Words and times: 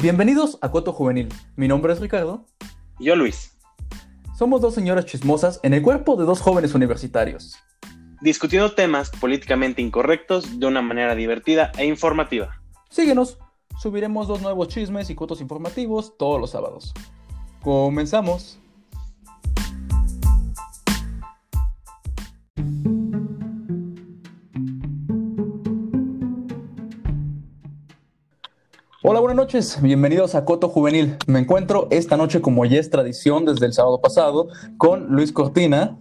Bienvenidos 0.00 0.58
a 0.60 0.70
Coto 0.70 0.92
Juvenil. 0.92 1.28
Mi 1.56 1.66
nombre 1.66 1.92
es 1.92 1.98
Ricardo. 1.98 2.46
Y 3.00 3.06
yo 3.06 3.16
Luis. 3.16 3.58
Somos 4.38 4.60
dos 4.60 4.72
señoras 4.72 5.06
chismosas 5.06 5.58
en 5.64 5.74
el 5.74 5.82
cuerpo 5.82 6.14
de 6.14 6.24
dos 6.24 6.40
jóvenes 6.40 6.72
universitarios. 6.76 7.56
Discutiendo 8.20 8.76
temas 8.76 9.10
políticamente 9.10 9.82
incorrectos 9.82 10.60
de 10.60 10.66
una 10.66 10.82
manera 10.82 11.16
divertida 11.16 11.72
e 11.76 11.84
informativa. 11.84 12.62
Síguenos, 12.88 13.38
subiremos 13.76 14.28
dos 14.28 14.40
nuevos 14.40 14.68
chismes 14.68 15.10
y 15.10 15.16
cotos 15.16 15.40
informativos 15.40 16.16
todos 16.16 16.40
los 16.40 16.50
sábados. 16.50 16.94
Comenzamos. 17.60 18.60
Hola, 29.10 29.20
buenas 29.20 29.38
noches, 29.38 29.80
bienvenidos 29.80 30.34
a 30.34 30.44
Coto 30.44 30.68
Juvenil. 30.68 31.16
Me 31.26 31.38
encuentro 31.38 31.88
esta 31.90 32.18
noche, 32.18 32.42
como 32.42 32.66
ya 32.66 32.78
es 32.78 32.90
tradición 32.90 33.46
desde 33.46 33.64
el 33.64 33.72
sábado 33.72 34.02
pasado, 34.02 34.48
con 34.76 35.06
Luis 35.06 35.32
Cortina. 35.32 35.96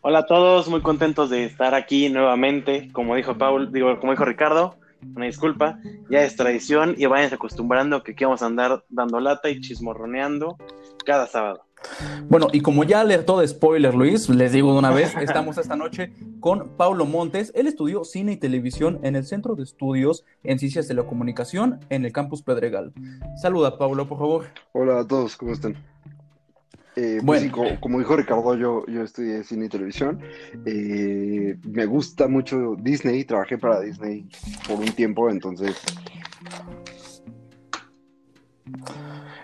Hola 0.00 0.20
a 0.20 0.26
todos, 0.26 0.68
muy 0.68 0.80
contentos 0.80 1.28
de 1.28 1.44
estar 1.44 1.74
aquí 1.74 2.08
nuevamente. 2.08 2.90
Como 2.94 3.14
dijo 3.14 3.36
Paul, 3.36 3.72
digo, 3.72 4.00
como 4.00 4.12
dijo 4.12 4.24
Ricardo, 4.24 4.76
una 5.14 5.26
disculpa, 5.26 5.78
ya 6.08 6.22
es 6.22 6.34
tradición 6.34 6.94
y 6.96 7.04
vayan 7.04 7.30
acostumbrando 7.34 8.02
que 8.02 8.12
aquí 8.12 8.24
vamos 8.24 8.40
a 8.40 8.46
andar 8.46 8.82
dando 8.88 9.20
lata 9.20 9.50
y 9.50 9.60
chismorroneando 9.60 10.56
cada 11.04 11.26
sábado. 11.26 11.66
Bueno, 12.28 12.48
y 12.52 12.60
como 12.60 12.84
ya 12.84 13.00
alertó 13.00 13.40
de 13.40 13.48
spoiler 13.48 13.94
Luis, 13.94 14.28
les 14.28 14.52
digo 14.52 14.72
de 14.72 14.78
una 14.78 14.90
vez, 14.90 15.14
estamos 15.20 15.58
esta 15.58 15.76
noche 15.76 16.12
con 16.40 16.76
Paulo 16.76 17.04
Montes. 17.04 17.52
Él 17.54 17.66
estudió 17.66 18.04
cine 18.04 18.32
y 18.32 18.36
televisión 18.36 19.00
en 19.02 19.16
el 19.16 19.24
Centro 19.24 19.54
de 19.54 19.64
Estudios 19.64 20.24
en 20.42 20.58
Ciencias 20.58 20.88
de 20.88 20.94
la 20.94 21.04
Comunicación 21.04 21.80
en 21.88 22.04
el 22.04 22.12
Campus 22.12 22.42
Pedregal. 22.42 22.92
Saluda, 23.40 23.78
Paulo, 23.78 24.08
por 24.08 24.18
favor. 24.18 24.46
Hola 24.72 25.00
a 25.00 25.06
todos, 25.06 25.36
¿cómo 25.36 25.52
están? 25.52 25.76
Eh, 26.96 27.20
pues 27.24 27.50
bueno. 27.50 27.80
como, 27.80 27.98
dijo 27.98 28.16
Ricardo, 28.16 28.56
yo, 28.56 28.84
yo 28.86 29.02
estudié 29.02 29.42
cine 29.44 29.66
y 29.66 29.68
televisión. 29.68 30.20
Eh, 30.66 31.56
me 31.62 31.86
gusta 31.86 32.28
mucho 32.28 32.76
Disney, 32.78 33.24
trabajé 33.24 33.58
para 33.58 33.80
Disney 33.80 34.28
por 34.66 34.78
un 34.78 34.92
tiempo, 34.92 35.30
entonces 35.30 35.76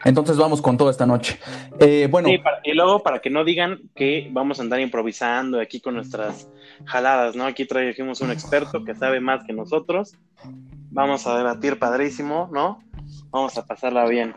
entonces 0.06 0.36
vamos 0.36 0.62
con 0.62 0.76
todo 0.76 0.88
esta 0.88 1.04
noche. 1.04 1.38
Eh, 1.80 2.08
bueno. 2.10 2.28
y 2.64 2.72
luego 2.72 3.02
para 3.02 3.18
que 3.18 3.28
no 3.28 3.44
digan 3.44 3.80
que 3.94 4.28
vamos 4.30 4.58
a 4.58 4.62
andar 4.62 4.80
improvisando 4.80 5.60
aquí 5.60 5.80
con 5.80 5.94
nuestras 5.94 6.48
jaladas, 6.84 7.36
¿no? 7.36 7.44
Aquí 7.44 7.66
trajimos 7.66 8.20
un 8.20 8.30
experto 8.30 8.84
que 8.84 8.94
sabe 8.94 9.20
más 9.20 9.44
que 9.44 9.52
nosotros. 9.52 10.14
Vamos 10.90 11.26
a 11.26 11.36
debatir 11.36 11.78
padrísimo, 11.78 12.48
¿no? 12.52 12.82
Vamos 13.30 13.58
a 13.58 13.66
pasarla 13.66 14.06
bien. 14.06 14.34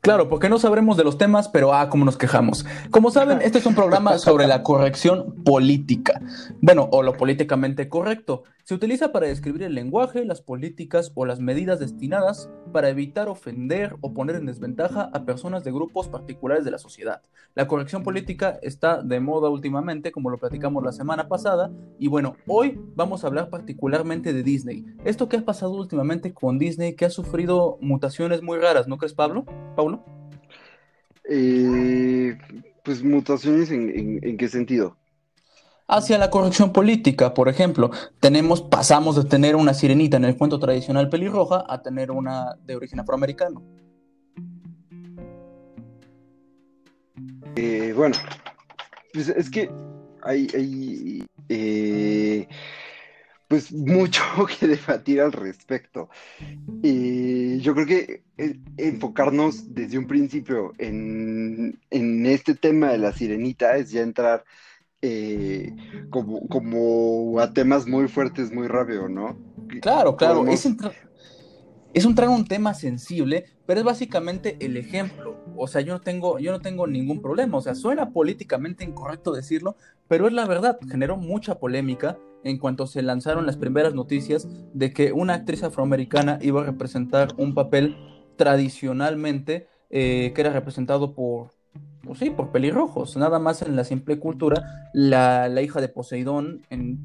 Claro, 0.00 0.30
porque 0.30 0.48
no 0.48 0.58
sabremos 0.58 0.96
de 0.96 1.04
los 1.04 1.18
temas, 1.18 1.48
pero 1.48 1.74
ah, 1.74 1.90
cómo 1.90 2.06
nos 2.06 2.16
quejamos. 2.16 2.64
Como 2.90 3.10
saben, 3.10 3.40
este 3.42 3.58
es 3.58 3.66
un 3.66 3.74
programa 3.74 4.16
sobre 4.16 4.46
la 4.46 4.62
corrección 4.62 5.34
política. 5.44 6.20
Bueno, 6.62 6.88
o 6.90 7.02
lo 7.02 7.12
políticamente 7.18 7.88
correcto. 7.88 8.44
Se 8.70 8.76
utiliza 8.76 9.10
para 9.10 9.26
describir 9.26 9.64
el 9.64 9.74
lenguaje, 9.74 10.24
las 10.24 10.42
políticas 10.42 11.10
o 11.16 11.26
las 11.26 11.40
medidas 11.40 11.80
destinadas 11.80 12.48
para 12.72 12.88
evitar 12.88 13.28
ofender 13.28 13.96
o 14.00 14.14
poner 14.14 14.36
en 14.36 14.46
desventaja 14.46 15.10
a 15.12 15.24
personas 15.24 15.64
de 15.64 15.72
grupos 15.72 16.06
particulares 16.06 16.64
de 16.64 16.70
la 16.70 16.78
sociedad. 16.78 17.20
La 17.56 17.66
corrección 17.66 18.04
política 18.04 18.60
está 18.62 19.02
de 19.02 19.18
moda 19.18 19.48
últimamente, 19.48 20.12
como 20.12 20.30
lo 20.30 20.38
platicamos 20.38 20.84
la 20.84 20.92
semana 20.92 21.26
pasada, 21.26 21.72
y 21.98 22.06
bueno, 22.06 22.36
hoy 22.46 22.80
vamos 22.94 23.24
a 23.24 23.26
hablar 23.26 23.50
particularmente 23.50 24.32
de 24.32 24.44
Disney. 24.44 24.86
Esto 25.04 25.28
que 25.28 25.38
ha 25.38 25.44
pasado 25.44 25.72
últimamente 25.72 26.32
con 26.32 26.60
Disney, 26.60 26.94
que 26.94 27.06
ha 27.06 27.10
sufrido 27.10 27.76
mutaciones 27.80 28.40
muy 28.40 28.60
raras, 28.60 28.86
¿no 28.86 28.98
crees, 28.98 29.14
Pablo? 29.14 29.46
¿Paulo? 29.74 30.04
Eh, 31.24 32.38
pues 32.84 33.02
mutaciones 33.02 33.72
en 33.72 34.36
qué 34.36 34.46
sentido? 34.46 34.99
Hacia 35.90 36.18
la 36.18 36.30
corrección 36.30 36.72
política. 36.72 37.34
Por 37.34 37.48
ejemplo, 37.48 37.90
tenemos, 38.20 38.62
pasamos 38.62 39.16
de 39.16 39.24
tener 39.24 39.56
una 39.56 39.74
sirenita 39.74 40.16
en 40.16 40.24
el 40.24 40.36
cuento 40.36 40.58
tradicional 40.58 41.08
pelirroja 41.08 41.64
a 41.68 41.82
tener 41.82 42.10
una 42.10 42.56
de 42.64 42.76
origen 42.76 43.00
afroamericano. 43.00 43.62
Eh, 47.56 47.92
bueno, 47.94 48.16
pues 49.12 49.28
es 49.28 49.50
que 49.50 49.70
hay, 50.22 51.26
eh, 51.48 52.46
pues 53.48 53.72
mucho 53.72 54.22
que 54.60 54.68
debatir 54.68 55.20
al 55.20 55.32
respecto. 55.32 56.08
Y 56.82 57.58
yo 57.58 57.74
creo 57.74 57.86
que 57.86 58.22
eh, 58.38 58.60
enfocarnos 58.76 59.74
desde 59.74 59.98
un 59.98 60.06
principio 60.06 60.72
en, 60.78 61.80
en 61.90 62.26
este 62.26 62.54
tema 62.54 62.92
de 62.92 62.98
la 62.98 63.12
sirenita 63.12 63.76
es 63.76 63.90
ya 63.90 64.02
entrar 64.02 64.44
eh, 65.02 65.74
como, 66.10 66.46
como 66.48 67.40
a 67.40 67.52
temas 67.52 67.86
muy 67.86 68.08
fuertes 68.08 68.52
muy 68.52 68.68
rápido, 68.68 69.08
¿no? 69.08 69.38
Claro, 69.80 70.16
claro. 70.16 70.44
Es, 71.92 72.04
un 72.04 72.44
tema 72.46 72.74
sensible, 72.74 73.46
pero 73.66 73.80
es 73.80 73.86
básicamente 73.86 74.56
el 74.60 74.76
ejemplo. 74.76 75.36
O 75.56 75.66
sea, 75.66 75.80
yo 75.80 75.94
no 75.94 76.00
tengo, 76.00 76.38
yo 76.38 76.52
no 76.52 76.60
tengo 76.60 76.86
ningún 76.86 77.20
problema. 77.22 77.58
O 77.58 77.62
sea, 77.62 77.74
suena 77.74 78.10
políticamente 78.10 78.84
incorrecto 78.84 79.32
decirlo, 79.32 79.76
pero 80.06 80.26
es 80.26 80.32
la 80.32 80.46
verdad. 80.46 80.78
Generó 80.88 81.16
mucha 81.16 81.58
polémica 81.58 82.18
en 82.44 82.58
cuanto 82.58 82.86
se 82.86 83.02
lanzaron 83.02 83.46
las 83.46 83.56
primeras 83.56 83.94
noticias 83.94 84.48
de 84.72 84.92
que 84.92 85.12
una 85.12 85.34
actriz 85.34 85.62
afroamericana 85.62 86.38
iba 86.42 86.60
a 86.62 86.64
representar 86.64 87.28
un 87.36 87.54
papel 87.54 87.96
tradicionalmente 88.36 89.66
eh, 89.90 90.32
que 90.34 90.40
era 90.40 90.52
representado 90.52 91.14
por 91.14 91.50
pues 92.10 92.18
sí, 92.18 92.30
por 92.30 92.50
pelirrojos. 92.50 93.16
Nada 93.16 93.38
más 93.38 93.62
en 93.62 93.76
la 93.76 93.84
simple 93.84 94.18
cultura, 94.18 94.90
la, 94.92 95.62
hija 95.62 95.80
de 95.80 95.86
Poseidón 95.86 96.60
en, 96.68 97.04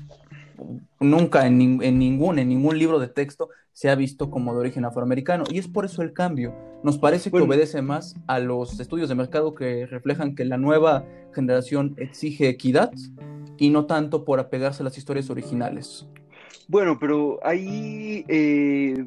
nunca 1.00 1.46
en, 1.46 1.60
ningún, 1.60 2.40
en 2.40 2.50
ningún 2.50 2.80
libro 2.80 2.98
de 2.98 3.08
texto 3.08 3.50
se 3.72 3.92
ha 3.92 3.94
visto 3.94 4.32
como 4.32 4.52
de 4.56 4.62
origen 4.62 4.84
afroamericano. 4.84 5.44
Y 5.48 5.60
es 5.60 5.68
por 5.68 5.86
eso 5.86 6.02
el 6.02 6.12
cambio. 6.12 6.56
Nos 6.82 6.98
parece 6.98 7.30
que 7.30 7.38
obedece 7.38 7.84
más 7.84 8.16
a 8.26 8.40
los 8.40 8.80
estudios 8.80 9.08
de 9.08 9.14
mercado 9.14 9.54
que 9.54 9.86
reflejan 9.86 10.34
que 10.34 10.44
la 10.44 10.58
nueva 10.58 11.06
generación 11.36 11.94
exige 11.98 12.50
equidad 12.50 12.92
y 13.60 13.70
no 13.70 13.86
tanto 13.86 14.26
por 14.26 14.40
apegarse 14.40 14.82
a 14.82 14.86
las 14.86 14.98
historias 14.98 15.30
originales. 15.30 16.08
Bueno, 16.68 16.98
pero 17.00 17.40
ahí, 17.46 18.26
eh, 18.28 19.06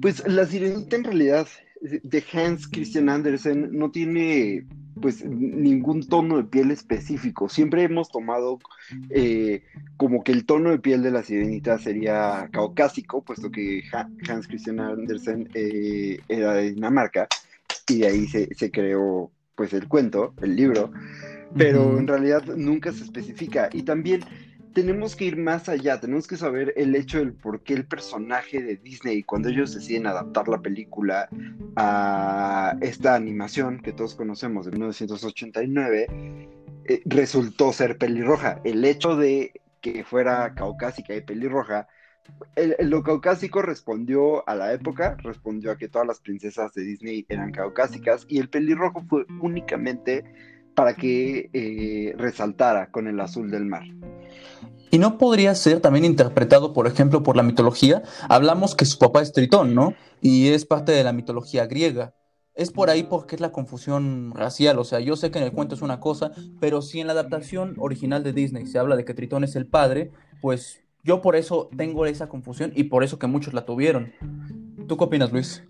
pues 0.00 0.24
la 0.28 0.46
sirenita 0.46 0.94
en 0.94 1.02
realidad 1.02 1.48
de 1.80 2.24
Hans 2.32 2.68
Christian 2.68 3.08
Andersen 3.08 3.76
no 3.76 3.90
tiene 3.90 4.64
pues 5.00 5.24
ningún 5.24 6.06
tono 6.06 6.36
de 6.36 6.44
piel 6.44 6.70
específico. 6.70 7.48
Siempre 7.48 7.82
hemos 7.82 8.08
tomado 8.10 8.58
eh, 9.10 9.62
como 9.96 10.22
que 10.22 10.32
el 10.32 10.44
tono 10.44 10.70
de 10.70 10.78
piel 10.78 11.02
de 11.02 11.10
la 11.10 11.22
sirenita 11.22 11.78
sería 11.78 12.48
caucásico, 12.52 13.22
puesto 13.22 13.50
que 13.50 13.82
Hans 13.92 14.46
Christian 14.46 14.80
Andersen 14.80 15.48
eh, 15.54 16.18
era 16.28 16.54
de 16.54 16.72
Dinamarca 16.72 17.26
y 17.88 18.00
de 18.00 18.06
ahí 18.06 18.26
se, 18.26 18.54
se, 18.54 18.70
creó 18.70 19.30
pues 19.54 19.72
el 19.72 19.88
cuento, 19.88 20.34
el 20.42 20.56
libro, 20.56 20.92
pero 21.56 21.98
en 21.98 22.06
realidad 22.06 22.44
nunca 22.56 22.92
se 22.92 23.04
especifica. 23.04 23.68
Y 23.72 23.82
también 23.82 24.22
tenemos 24.74 25.14
que 25.14 25.24
ir 25.24 25.36
más 25.36 25.68
allá, 25.68 26.00
tenemos 26.00 26.26
que 26.26 26.36
saber 26.36 26.74
el 26.76 26.94
hecho 26.96 27.18
del 27.18 27.32
por 27.32 27.62
qué 27.62 27.74
el 27.74 27.86
personaje 27.86 28.60
de 28.60 28.76
Disney, 28.76 29.22
cuando 29.22 29.48
ellos 29.48 29.74
deciden 29.74 30.06
adaptar 30.06 30.48
la 30.48 30.60
película 30.60 31.28
a 31.76 32.76
esta 32.80 33.14
animación 33.14 33.80
que 33.80 33.92
todos 33.92 34.14
conocemos 34.16 34.66
de 34.66 34.72
1989, 34.72 36.06
eh, 36.86 37.02
resultó 37.06 37.72
ser 37.72 37.96
pelirroja. 37.96 38.60
El 38.64 38.84
hecho 38.84 39.16
de 39.16 39.52
que 39.80 40.02
fuera 40.04 40.54
caucásica 40.54 41.14
y 41.14 41.20
pelirroja, 41.20 41.86
lo 42.80 43.02
caucásico 43.02 43.62
respondió 43.62 44.48
a 44.48 44.56
la 44.56 44.72
época, 44.72 45.16
respondió 45.22 45.70
a 45.70 45.76
que 45.76 45.88
todas 45.88 46.08
las 46.08 46.20
princesas 46.20 46.72
de 46.74 46.82
Disney 46.82 47.26
eran 47.28 47.52
caucásicas 47.52 48.26
y 48.28 48.38
el 48.38 48.48
pelirrojo 48.48 49.04
fue 49.08 49.24
únicamente 49.40 50.24
para 50.74 50.94
que 50.94 51.50
eh, 51.52 52.14
resaltara 52.16 52.90
con 52.90 53.06
el 53.06 53.20
azul 53.20 53.50
del 53.50 53.66
mar. 53.66 53.84
Y 54.90 54.98
no 54.98 55.18
podría 55.18 55.54
ser 55.54 55.80
también 55.80 56.04
interpretado, 56.04 56.72
por 56.72 56.86
ejemplo, 56.86 57.22
por 57.22 57.36
la 57.36 57.42
mitología. 57.42 58.02
Hablamos 58.28 58.76
que 58.76 58.84
su 58.84 58.98
papá 58.98 59.22
es 59.22 59.32
Tritón, 59.32 59.74
¿no? 59.74 59.94
Y 60.20 60.48
es 60.48 60.64
parte 60.64 60.92
de 60.92 61.02
la 61.02 61.12
mitología 61.12 61.66
griega. 61.66 62.14
Es 62.54 62.70
por 62.70 62.90
ahí 62.90 63.02
porque 63.02 63.34
es 63.34 63.40
la 63.40 63.50
confusión 63.50 64.32
racial. 64.34 64.78
O 64.78 64.84
sea, 64.84 65.00
yo 65.00 65.16
sé 65.16 65.32
que 65.32 65.38
en 65.38 65.44
el 65.44 65.52
cuento 65.52 65.74
es 65.74 65.82
una 65.82 65.98
cosa, 65.98 66.30
pero 66.60 66.80
si 66.80 67.00
en 67.00 67.08
la 67.08 67.12
adaptación 67.14 67.74
original 67.78 68.22
de 68.22 68.32
Disney 68.32 68.66
se 68.66 68.78
habla 68.78 68.94
de 68.94 69.04
que 69.04 69.14
Tritón 69.14 69.42
es 69.42 69.56
el 69.56 69.66
padre, 69.66 70.12
pues 70.40 70.84
yo 71.02 71.20
por 71.20 71.34
eso 71.34 71.68
tengo 71.76 72.06
esa 72.06 72.28
confusión 72.28 72.72
y 72.76 72.84
por 72.84 73.02
eso 73.02 73.18
que 73.18 73.26
muchos 73.26 73.52
la 73.52 73.66
tuvieron. 73.66 74.12
¿Tú 74.86 74.96
qué 74.96 75.04
opinas, 75.04 75.32
Luis? 75.32 75.64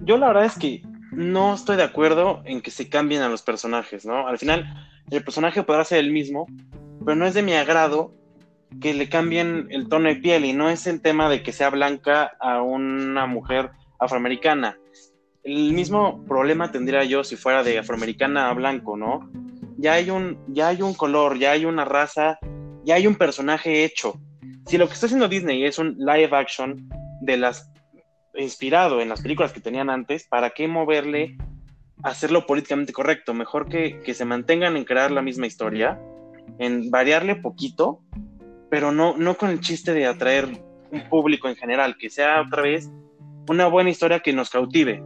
Yo 0.00 0.16
la 0.16 0.28
verdad 0.28 0.46
es 0.46 0.58
que 0.58 0.82
no 1.12 1.54
estoy 1.54 1.76
de 1.76 1.82
acuerdo 1.82 2.42
en 2.44 2.62
que 2.62 2.70
se 2.70 2.88
cambien 2.88 3.22
a 3.22 3.28
los 3.28 3.42
personajes, 3.42 4.06
¿no? 4.06 4.26
Al 4.26 4.38
final, 4.38 4.66
el 5.10 5.22
personaje 5.22 5.62
podrá 5.62 5.84
ser 5.84 5.98
el 5.98 6.12
mismo, 6.12 6.46
pero 7.08 7.16
no 7.16 7.24
es 7.24 7.32
de 7.32 7.42
mi 7.42 7.54
agrado 7.54 8.12
que 8.82 8.92
le 8.92 9.08
cambien 9.08 9.68
el 9.70 9.88
tono 9.88 10.10
de 10.10 10.16
piel 10.16 10.44
y 10.44 10.52
no 10.52 10.68
es 10.68 10.86
el 10.86 11.00
tema 11.00 11.30
de 11.30 11.42
que 11.42 11.52
sea 11.54 11.70
blanca 11.70 12.32
a 12.38 12.60
una 12.60 13.24
mujer 13.24 13.70
afroamericana. 13.98 14.78
el 15.42 15.72
mismo 15.72 16.22
problema 16.26 16.70
tendría 16.70 17.04
yo 17.04 17.24
si 17.24 17.36
fuera 17.36 17.62
de 17.62 17.78
afroamericana 17.78 18.50
a 18.50 18.52
blanco, 18.52 18.98
¿no? 18.98 19.30
Ya 19.78 19.94
hay 19.94 20.10
un, 20.10 20.38
ya 20.48 20.68
hay 20.68 20.82
un 20.82 20.92
color, 20.92 21.38
ya 21.38 21.52
hay 21.52 21.64
una 21.64 21.86
raza, 21.86 22.38
ya 22.84 22.96
hay 22.96 23.06
un 23.06 23.14
personaje 23.14 23.84
hecho. 23.84 24.20
Si 24.66 24.76
lo 24.76 24.86
que 24.86 24.92
está 24.92 25.06
haciendo 25.06 25.28
Disney 25.28 25.64
es 25.64 25.78
un 25.78 25.96
live 25.96 26.36
action 26.36 26.90
de 27.22 27.38
las 27.38 27.72
inspirado 28.34 29.00
en 29.00 29.08
las 29.08 29.22
películas 29.22 29.54
que 29.54 29.62
tenían 29.62 29.88
antes, 29.88 30.26
¿para 30.28 30.50
qué 30.50 30.68
moverle 30.68 31.38
hacerlo 32.02 32.44
políticamente 32.44 32.92
correcto? 32.92 33.32
Mejor 33.32 33.66
que, 33.66 33.98
que 34.00 34.12
se 34.12 34.26
mantengan 34.26 34.76
en 34.76 34.84
crear 34.84 35.10
la 35.10 35.22
misma 35.22 35.46
historia, 35.46 35.98
en 36.58 36.90
variarle 36.90 37.36
poquito, 37.36 38.00
pero 38.70 38.92
no, 38.92 39.16
no 39.16 39.36
con 39.36 39.50
el 39.50 39.60
chiste 39.60 39.92
de 39.94 40.06
atraer 40.06 40.48
un 40.90 41.08
público 41.08 41.48
en 41.48 41.56
general, 41.56 41.96
que 41.98 42.10
sea 42.10 42.42
otra 42.42 42.62
vez 42.62 42.90
una 43.48 43.66
buena 43.66 43.90
historia 43.90 44.20
que 44.20 44.32
nos 44.32 44.50
cautive. 44.50 45.02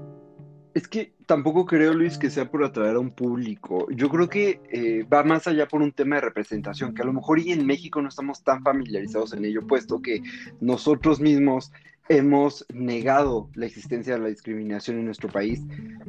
Es 0.75 0.89
que 0.89 1.13
tampoco 1.27 1.67
creo, 1.67 1.93
Luis, 1.93 2.17
que 2.17 2.31
sea 2.31 2.51
por 2.51 2.65
atraer 2.65 2.97
a 2.97 3.01
un 3.01 3.11
público. 3.11 3.87
Yo 3.91 4.09
creo 4.09 4.29
que 4.29 4.61
eh, 4.71 5.05
va 5.05 5.23
más 5.23 5.47
allá 5.47 5.69
por 5.69 5.83
un 5.83 5.93
tema 5.93 6.17
de 6.17 6.23
representación, 6.23 6.95
que 6.95 7.03
a 7.03 7.05
lo 7.05 7.13
mejor 7.13 7.39
y 7.39 7.53
en 7.53 7.67
México 7.67 8.01
no 8.01 8.09
estamos 8.09 8.43
tan 8.43 8.63
familiarizados 8.63 9.35
en 9.35 9.45
ello, 9.45 9.67
puesto 9.67 10.01
que 10.01 10.23
nosotros 10.61 11.21
mismos 11.21 11.73
hemos 12.09 12.67
negado 12.73 13.49
la 13.55 13.67
existencia 13.67 14.15
de 14.15 14.21
la 14.21 14.29
discriminación 14.29 14.99
en 14.99 15.07
nuestro 15.07 15.29
país, 15.29 15.61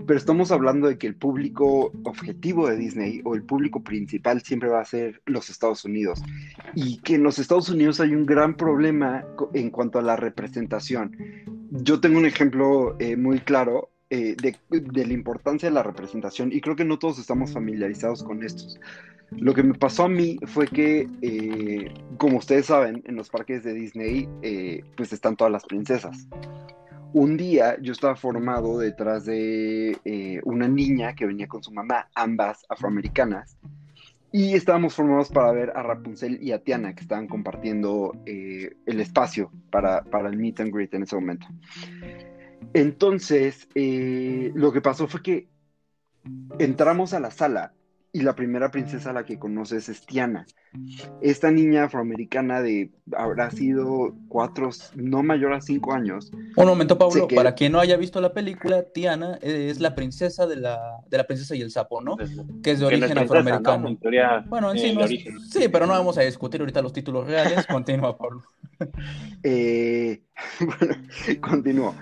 pero 0.05 0.17
estamos 0.17 0.51
hablando 0.51 0.87
de 0.87 0.97
que 0.97 1.07
el 1.07 1.15
público 1.15 1.91
objetivo 2.03 2.67
de 2.67 2.77
Disney 2.77 3.21
o 3.23 3.35
el 3.35 3.43
público 3.43 3.83
principal 3.83 4.41
siempre 4.41 4.69
va 4.69 4.81
a 4.81 4.85
ser 4.85 5.21
los 5.25 5.49
Estados 5.49 5.85
Unidos 5.85 6.21
y 6.73 6.97
que 6.97 7.15
en 7.15 7.23
los 7.23 7.39
Estados 7.39 7.69
Unidos 7.69 7.99
hay 7.99 8.15
un 8.15 8.25
gran 8.25 8.55
problema 8.55 9.25
en 9.53 9.69
cuanto 9.69 9.99
a 9.99 10.01
la 10.01 10.15
representación. 10.15 11.15
Yo 11.71 11.99
tengo 11.99 12.17
un 12.17 12.25
ejemplo 12.25 12.95
eh, 12.99 13.15
muy 13.15 13.39
claro 13.39 13.92
eh, 14.13 14.35
de, 14.39 14.55
de, 14.69 15.05
la 15.07 15.13
importancia 15.13 15.69
de 15.69 15.73
la 15.73 15.81
representación 15.81 16.51
y 16.53 16.61
creo 16.61 16.75
que 16.75 16.85
no 16.85 16.99
todos 16.99 17.17
estamos 17.17 17.51
familiarizados 17.51 18.23
con 18.23 18.43
estos. 18.43 18.79
Lo 19.39 19.53
que 19.53 19.63
me 19.63 19.73
pasó 19.73 20.03
a 20.03 20.09
mí 20.09 20.37
fue 20.45 20.67
que, 20.67 21.07
eh, 21.21 21.91
como 22.17 22.37
ustedes 22.37 22.67
saben, 22.67 23.01
en 23.05 23.15
los 23.15 23.29
parques 23.29 23.63
de 23.63 23.73
Disney, 23.73 24.29
eh, 24.41 24.83
pues 24.95 25.13
están 25.13 25.35
todas 25.35 25.51
las 25.51 25.65
princesas. 25.65 26.27
Un 27.13 27.37
día 27.37 27.77
yo 27.81 27.93
estaba 27.93 28.15
formado 28.15 28.77
detrás 28.79 29.25
de 29.25 29.97
eh, 30.03 30.41
una 30.43 30.67
niña 30.67 31.13
que 31.15 31.25
venía 31.25 31.47
con 31.47 31.63
su 31.63 31.71
mamá, 31.71 32.07
ambas 32.15 32.65
afroamericanas, 32.69 33.57
y 34.31 34.53
estábamos 34.53 34.95
formados 34.95 35.29
para 35.29 35.51
ver 35.51 35.71
a 35.75 35.83
Rapunzel 35.83 36.41
y 36.41 36.51
a 36.51 36.63
Tiana, 36.63 36.95
que 36.95 37.01
estaban 37.01 37.27
compartiendo 37.27 38.13
el 38.25 38.99
espacio 38.99 39.51
para, 39.69 40.03
para, 40.03 40.27
el 40.27 40.37
meet 40.37 40.59
and 40.59 40.73
greet 40.73 40.93
en 40.95 41.03
ese 41.03 41.15
momento. 41.15 41.47
Entonces, 42.73 43.67
lo 43.75 44.71
que 44.71 44.81
pasó 44.81 45.07
fue 45.07 45.21
que 45.21 45.47
entramos 46.59 47.13
a 47.13 47.19
la 47.19 47.31
sala 47.31 47.73
y 48.15 48.21
la 48.21 48.35
primera 48.35 48.69
princesa 48.69 49.09
a 49.09 49.13
la 49.13 49.25
que 49.25 49.39
conoces 49.39 49.89
es 49.89 50.05
Tiana. 50.05 50.45
Esta 51.21 51.49
niña 51.49 51.85
afroamericana 51.85 52.61
de 52.61 52.91
habrá 53.17 53.49
sido 53.49 54.15
cuatro, 54.27 54.69
no 54.93 55.23
mayor 55.23 55.53
a 55.53 55.61
cinco 55.61 55.93
años. 55.93 56.31
Un 56.55 56.65
momento, 56.67 56.95
Pablo, 56.95 57.27
para 57.27 57.55
quien 57.55 57.71
no 57.71 57.79
haya 57.79 57.97
visto 57.97 58.21
la 58.21 58.31
película, 58.31 58.83
Tiana 58.83 59.39
es 59.41 59.79
la 59.79 59.95
princesa 59.95 60.45
de 60.45 60.57
la, 60.57 60.79
de 61.09 61.17
la 61.17 61.23
princesa 61.23 61.55
y 61.55 61.61
el 61.61 61.71
sapo, 61.71 62.01
¿no? 62.01 62.15
Que 62.61 62.71
es 62.71 62.79
de 62.79 62.85
origen 62.85 63.17
afroamericano. 63.17 63.97
bueno, 64.45 64.71
en 64.71 64.77
sí, 64.77 64.95
no 64.95 65.07
sí, 65.07 65.67
pero 65.71 65.87
no 65.87 65.93
vamos 65.93 66.15
a 66.19 66.21
discutir 66.21 66.61
ahorita 66.61 66.83
los 66.83 66.93
títulos 66.93 67.25
reales. 67.25 67.65
Continúa, 67.67 68.15
Pablo. 68.15 68.43
eh, 69.41 70.21
bueno, 70.59 70.95
continúo 71.41 71.95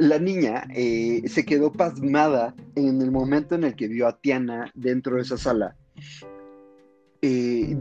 la 0.00 0.18
niña 0.18 0.66
eh, 0.74 1.22
se 1.26 1.44
quedó 1.44 1.72
pasmada 1.72 2.54
en 2.74 3.02
el 3.02 3.10
momento 3.10 3.54
en 3.54 3.64
el 3.64 3.76
que 3.76 3.86
vio 3.86 4.08
a 4.08 4.18
Tiana 4.18 4.72
dentro 4.74 5.16
de 5.16 5.22
esa 5.22 5.36
sala. 5.36 5.76
Eh, 7.20 7.76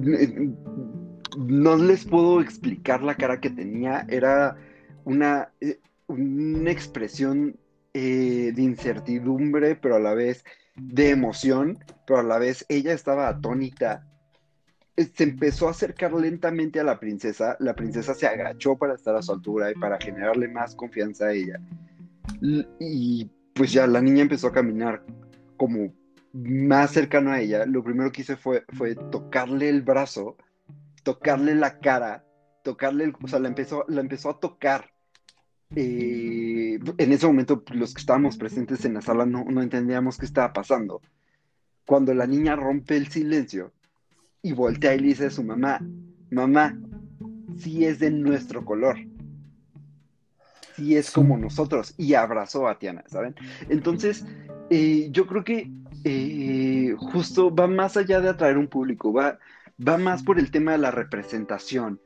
no 1.37 1.77
les 1.77 2.03
puedo 2.03 2.41
explicar 2.41 3.03
la 3.03 3.15
cara 3.15 3.39
que 3.39 3.49
tenía, 3.49 4.05
era 4.09 4.57
una, 5.05 5.53
eh, 5.61 5.79
una 6.07 6.69
expresión 6.71 7.55
de 7.93 8.53
incertidumbre, 8.57 9.75
pero 9.75 9.95
a 9.95 9.99
la 9.99 10.13
vez 10.13 10.43
de 10.75 11.09
emoción, 11.09 11.79
pero 12.05 12.19
a 12.19 12.23
la 12.23 12.37
vez 12.37 12.65
ella 12.69 12.93
estaba 12.93 13.29
atónita. 13.29 14.05
Se 14.95 15.23
empezó 15.23 15.67
a 15.67 15.71
acercar 15.71 16.13
lentamente 16.13 16.79
a 16.81 16.83
la 16.83 16.99
princesa, 16.99 17.55
la 17.59 17.75
princesa 17.75 18.13
se 18.13 18.27
agachó 18.27 18.77
para 18.77 18.95
estar 18.95 19.15
a 19.15 19.21
su 19.21 19.31
altura 19.31 19.71
y 19.71 19.75
para 19.75 19.97
generarle 19.97 20.49
más 20.49 20.75
confianza 20.75 21.27
a 21.27 21.33
ella 21.33 21.59
y 22.79 23.29
pues 23.53 23.73
ya 23.73 23.87
la 23.87 24.01
niña 24.01 24.21
empezó 24.21 24.47
a 24.47 24.53
caminar 24.53 25.03
como 25.57 25.93
más 26.33 26.91
cercano 26.91 27.31
a 27.31 27.41
ella. 27.41 27.65
Lo 27.65 27.83
primero 27.83 28.11
que 28.11 28.21
hice 28.21 28.37
fue, 28.37 28.63
fue 28.73 28.95
tocarle 28.95 29.69
el 29.69 29.81
brazo, 29.81 30.37
tocarle 31.03 31.55
la 31.55 31.79
cara, 31.79 32.25
tocarle, 32.63 33.13
o 33.21 33.27
sea, 33.27 33.39
la 33.39 33.49
empezó, 33.49 33.85
la 33.87 34.01
empezó 34.01 34.29
a 34.29 34.39
tocar. 34.39 34.91
Eh, 35.75 36.79
en 36.97 37.11
ese 37.11 37.27
momento 37.27 37.63
los 37.73 37.93
que 37.93 37.99
estábamos 37.99 38.37
presentes 38.37 38.83
en 38.85 38.95
la 38.95 39.01
sala 39.01 39.25
no, 39.25 39.43
no 39.43 39.61
entendíamos 39.61 40.17
qué 40.17 40.25
estaba 40.25 40.53
pasando. 40.53 41.01
Cuando 41.85 42.13
la 42.13 42.27
niña 42.27 42.55
rompe 42.55 42.95
el 42.95 43.07
silencio 43.07 43.73
y 44.41 44.53
voltea 44.53 44.95
y 44.95 44.99
le 44.99 45.07
dice 45.07 45.25
a 45.25 45.31
su 45.31 45.43
mamá, 45.43 45.81
mamá, 46.31 46.79
sí 47.57 47.85
es 47.85 47.99
de 47.99 48.09
nuestro 48.11 48.63
color 48.63 49.08
y 50.79 50.95
es 50.95 51.11
como 51.11 51.37
nosotros 51.37 51.93
y 51.97 52.13
abrazó 52.13 52.67
a 52.67 52.79
Tiana, 52.79 53.03
¿saben? 53.07 53.35
Entonces, 53.69 54.25
eh, 54.69 55.09
yo 55.11 55.27
creo 55.27 55.43
que 55.43 55.71
eh, 56.03 56.95
justo 56.97 57.53
va 57.53 57.67
más 57.67 57.97
allá 57.97 58.21
de 58.21 58.29
atraer 58.29 58.57
un 58.57 58.67
público, 58.67 59.11
va, 59.11 59.39
va 59.85 59.97
más 59.97 60.23
por 60.23 60.39
el 60.39 60.51
tema 60.51 60.73
de 60.73 60.77
la 60.77 60.91
representación. 60.91 61.99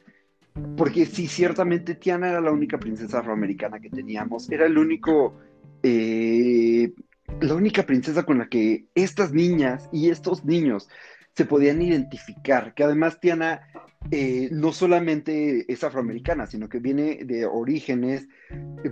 Porque 0.78 1.06
sí, 1.06 1.28
ciertamente 1.28 1.96
Tiana 1.96 2.30
era 2.30 2.42
la 2.42 2.52
única 2.52 2.78
princesa 2.78 3.20
afroamericana 3.20 3.80
que 3.80 3.90
teníamos, 3.90 4.52
era 4.52 4.68
el 4.68 4.78
único, 4.78 5.36
eh, 5.82 6.94
la 7.42 7.56
única 7.56 7.84
princesa 7.84 8.24
con 8.24 8.38
la 8.38 8.48
que 8.48 8.86
estas 8.94 9.34
niñas 9.34 9.90
y 9.92 10.10
estos 10.10 10.46
niños 10.46 10.90
se 11.36 11.46
podían 11.46 11.82
identificar, 11.82 12.76
que 12.76 12.84
además 12.84 13.20
Tiana 13.20 13.68
eh, 14.12 14.50
no 14.52 14.72
solamente 14.72 15.72
es 15.72 15.84
afroamericana, 15.84 16.46
sino 16.46 16.70
que 16.70 16.80
viene 16.80 17.24
de 17.24 17.46
orígenes 17.46 18.28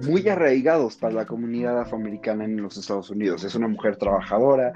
muy 0.07 0.27
arraigados 0.27 0.95
para 0.95 1.13
la 1.13 1.25
comunidad 1.25 1.79
afroamericana 1.79 2.45
en 2.45 2.61
los 2.61 2.77
Estados 2.77 3.09
Unidos. 3.09 3.43
Es 3.43 3.55
una 3.55 3.67
mujer 3.67 3.97
trabajadora. 3.97 4.73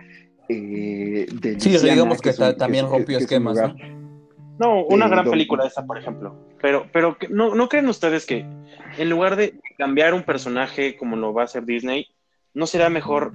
Eh, 0.50 1.26
sí, 1.58 1.78
digamos 1.78 2.22
que, 2.22 2.34
también 2.58 2.88
rompió 2.88 3.18
esquemas. 3.18 3.58
¿no? 4.60 4.86
una 4.86 5.08
eh, 5.08 5.10
gran 5.10 5.30
película 5.30 5.66
esa, 5.66 5.86
por 5.86 5.98
ejemplo. 5.98 6.36
Pero, 6.62 6.88
pero 6.92 7.18
¿no, 7.30 7.56
¿no 7.56 7.70
creen 7.70 7.88
ustedes 7.88 8.26
que 8.26 8.46
en 8.98 9.10
lugar 9.10 9.36
de 9.36 9.60
cambiar 9.78 10.14
un 10.14 10.24
personaje 10.24 10.96
como 10.96 11.16
lo 11.16 11.34
va 11.34 11.44
a 11.44 11.46
hacer 11.46 11.66
Disney, 11.66 12.08
¿no 12.54 12.68
será 12.68 12.90
mejor 12.90 13.34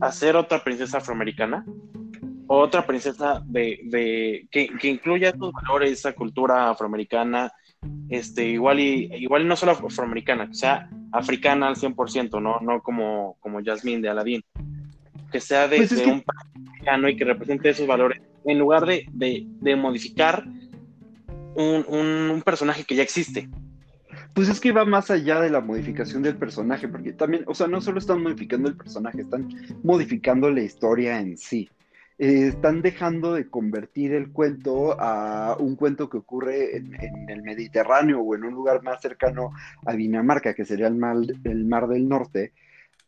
hacer 0.00 0.36
otra 0.36 0.62
princesa 0.64 0.98
afroamericana? 0.98 1.64
Otra 2.46 2.86
princesa 2.86 3.42
de, 3.44 4.46
que, 4.50 4.88
incluya 4.88 5.30
estos 5.30 5.52
valores, 5.52 5.92
esa 5.92 6.12
cultura 6.12 6.70
afroamericana, 6.70 7.52
este, 8.08 8.48
igual 8.48 8.80
y 8.80 9.10
igual 9.16 9.46
no 9.46 9.56
solo 9.56 9.72
afroamericana, 9.72 10.48
que 10.48 10.54
sea 10.54 10.88
africana 11.12 11.68
al 11.68 11.76
100%, 11.76 12.40
no, 12.40 12.60
no 12.60 12.82
como, 12.82 13.36
como 13.40 13.62
Jasmine 13.62 14.02
de 14.02 14.08
Aladdin, 14.08 14.44
que 15.30 15.40
sea 15.40 15.68
de, 15.68 15.78
pues 15.78 15.92
un 15.92 16.22
africano 16.68 17.08
y 17.08 17.16
que 17.16 17.24
represente 17.24 17.70
esos 17.70 17.86
valores, 17.86 18.20
en 18.44 18.58
lugar 18.58 18.86
de, 18.86 19.76
modificar 19.76 20.44
un, 21.54 21.84
un 21.88 22.42
personaje 22.42 22.84
que 22.84 22.96
ya 22.96 23.02
existe. 23.02 23.48
Pues 24.34 24.48
es 24.48 24.60
que 24.60 24.72
va 24.72 24.84
más 24.84 25.12
allá 25.12 25.40
de 25.40 25.48
la 25.48 25.60
modificación 25.60 26.22
del 26.22 26.36
personaje, 26.36 26.88
porque 26.88 27.12
también, 27.12 27.44
o 27.46 27.54
sea, 27.54 27.68
no 27.68 27.80
solo 27.80 28.00
están 28.00 28.20
modificando 28.20 28.68
el 28.68 28.76
personaje, 28.76 29.20
están 29.20 29.48
modificando 29.84 30.50
la 30.50 30.62
historia 30.62 31.20
en 31.20 31.38
sí. 31.38 31.70
Eh, 32.16 32.46
están 32.48 32.80
dejando 32.80 33.34
de 33.34 33.48
convertir 33.48 34.12
el 34.12 34.30
cuento 34.30 34.96
a 35.00 35.56
un 35.58 35.74
cuento 35.74 36.08
que 36.08 36.18
ocurre 36.18 36.76
en, 36.76 36.94
el 37.28 37.42
Mediterráneo 37.42 38.20
o 38.20 38.34
en 38.36 38.44
un 38.44 38.54
lugar 38.54 38.84
más 38.84 39.02
cercano 39.02 39.50
a 39.84 39.94
Dinamarca, 39.94 40.54
que 40.54 40.64
sería 40.64 40.86
el 40.86 40.94
mar, 40.94 41.16
el 41.42 41.64
mar 41.64 41.88
del 41.88 42.08
Norte, 42.08 42.52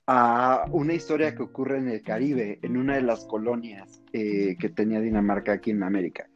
a 0.08 0.64
una 0.72 0.94
historia 0.94 1.36
que 1.36 1.42
ocurre 1.42 1.78
en 1.78 1.88
el 1.88 2.02
Caribe, 2.02 2.58
en 2.62 2.76
una 2.76 2.96
de 2.96 3.02
las 3.02 3.24
colonias 3.26 4.02
eh, 4.12 4.56
que 4.58 4.70
tenía 4.70 5.00
Dinamarca 5.00 5.52
aquí 5.52 5.70
en 5.70 5.84
América. 5.84 6.28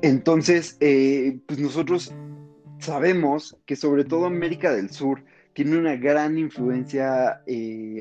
Entonces, 0.00 0.78
eh, 0.80 1.38
pues 1.46 1.58
nosotros 1.58 2.14
sabemos 2.78 3.58
que 3.66 3.76
sobre 3.76 4.04
todo 4.04 4.24
América 4.24 4.72
del 4.72 4.90
Sur 4.90 5.22
tiene 5.52 5.76
una 5.76 5.96
gran 5.96 6.38
influencia 6.38 7.42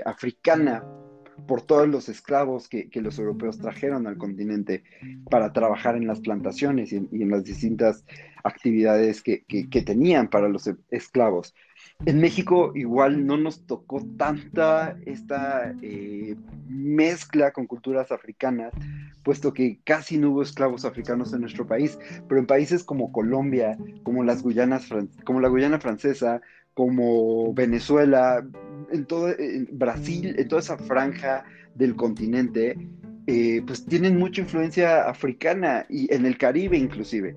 africana 0.06 0.84
por 1.48 1.62
todos 1.62 1.88
los 1.88 2.10
esclavos 2.10 2.68
que, 2.68 2.90
los 2.96 3.18
europeos 3.20 3.58
trajeron 3.58 4.08
al 4.08 4.18
continente 4.18 4.84
para 5.30 5.54
trabajar 5.54 5.96
en 5.96 6.08
las 6.08 6.20
plantaciones 6.20 6.94
y 6.94 6.98
en, 6.98 7.30
las 7.30 7.44
distintas 7.44 8.06
actividades 8.44 9.22
que, 9.22 9.44
tenían 9.86 10.30
para 10.30 10.50
los 10.50 10.70
esclavos. 10.90 11.54
En 12.06 12.20
México 12.20 12.72
igual 12.76 13.26
no 13.26 13.38
nos 13.38 13.66
tocó 13.66 14.04
tanta 14.18 14.98
esta 15.06 15.74
eh, 15.82 16.36
mezcla 16.68 17.52
con 17.52 17.68
culturas 17.68 18.12
africanas, 18.12 18.74
puesto 19.24 19.54
que 19.54 19.80
casi 19.84 20.18
no 20.18 20.32
hubo 20.32 20.42
esclavos 20.42 20.86
africanos 20.86 21.34
en 21.34 21.42
nuestro 21.42 21.68
país, 21.68 22.00
pero 22.28 22.40
en 22.40 22.48
países 22.48 22.84
como 22.84 23.12
Colombia, 23.12 23.78
como 24.04 24.24
las 24.24 24.42
Guyanas, 24.42 24.90
como 25.26 25.42
la 25.42 25.50
Guyana 25.50 25.80
francesa, 25.80 26.42
como 26.74 27.54
Venezuela, 27.54 28.46
en 28.92 29.06
todo 29.06 29.34
Brasil, 29.72 30.36
en 30.38 30.48
toda 30.48 30.62
esa 30.62 30.78
franja 30.78 31.44
del 31.76 31.96
continente, 31.96 32.78
eh, 33.28 33.62
pues 33.66 33.86
tienen 33.86 34.18
mucha 34.18 34.42
influencia 34.42 35.08
africana 35.10 35.86
y 35.90 36.14
en 36.14 36.26
el 36.26 36.38
Caribe 36.38 36.78
inclusive. 36.78 37.36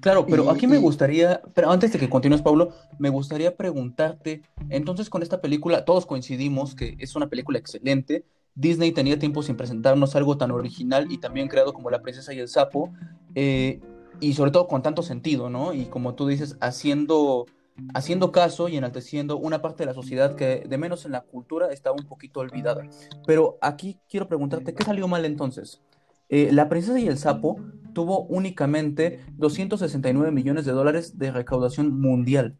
Claro, 0.00 0.26
pero 0.26 0.50
aquí 0.50 0.66
me 0.66 0.78
gustaría, 0.78 1.40
pero 1.54 1.70
antes 1.70 1.92
de 1.92 1.98
que 1.98 2.08
continúes, 2.08 2.42
Pablo, 2.42 2.72
me 2.98 3.08
gustaría 3.08 3.56
preguntarte, 3.56 4.42
entonces 4.68 5.08
con 5.08 5.22
esta 5.22 5.40
película 5.40 5.84
todos 5.84 6.06
coincidimos 6.06 6.74
que 6.74 6.96
es 6.98 7.16
una 7.16 7.28
película 7.28 7.58
excelente, 7.58 8.24
Disney 8.54 8.92
tenía 8.92 9.18
tiempo 9.18 9.42
sin 9.42 9.56
presentarnos 9.56 10.14
algo 10.16 10.36
tan 10.36 10.50
original 10.50 11.10
y 11.10 11.18
también 11.18 11.48
creado 11.48 11.72
como 11.72 11.90
La 11.90 12.02
Princesa 12.02 12.34
y 12.34 12.40
el 12.40 12.48
Sapo, 12.48 12.92
eh, 13.34 13.80
y 14.20 14.34
sobre 14.34 14.50
todo 14.50 14.66
con 14.66 14.82
tanto 14.82 15.02
sentido, 15.02 15.48
¿no? 15.48 15.72
Y 15.72 15.86
como 15.86 16.14
tú 16.14 16.26
dices, 16.26 16.56
haciendo, 16.60 17.46
haciendo 17.94 18.32
caso 18.32 18.68
y 18.68 18.76
enalteciendo 18.76 19.36
una 19.36 19.62
parte 19.62 19.82
de 19.82 19.86
la 19.86 19.94
sociedad 19.94 20.34
que 20.34 20.64
de 20.68 20.78
menos 20.78 21.04
en 21.04 21.12
la 21.12 21.22
cultura 21.22 21.72
estaba 21.72 21.96
un 21.98 22.06
poquito 22.06 22.40
olvidada. 22.40 22.88
Pero 23.26 23.58
aquí 23.60 23.98
quiero 24.08 24.28
preguntarte, 24.28 24.74
¿qué 24.74 24.84
salió 24.84 25.08
mal 25.08 25.24
entonces? 25.24 25.82
Eh, 26.28 26.50
la 26.52 26.68
Princesa 26.68 26.98
y 26.98 27.08
el 27.08 27.18
Sapo 27.18 27.56
tuvo 27.94 28.24
únicamente 28.26 29.24
269 29.36 30.30
millones 30.30 30.64
de 30.66 30.72
dólares 30.72 31.18
de 31.18 31.30
recaudación 31.30 31.98
mundial 31.98 32.58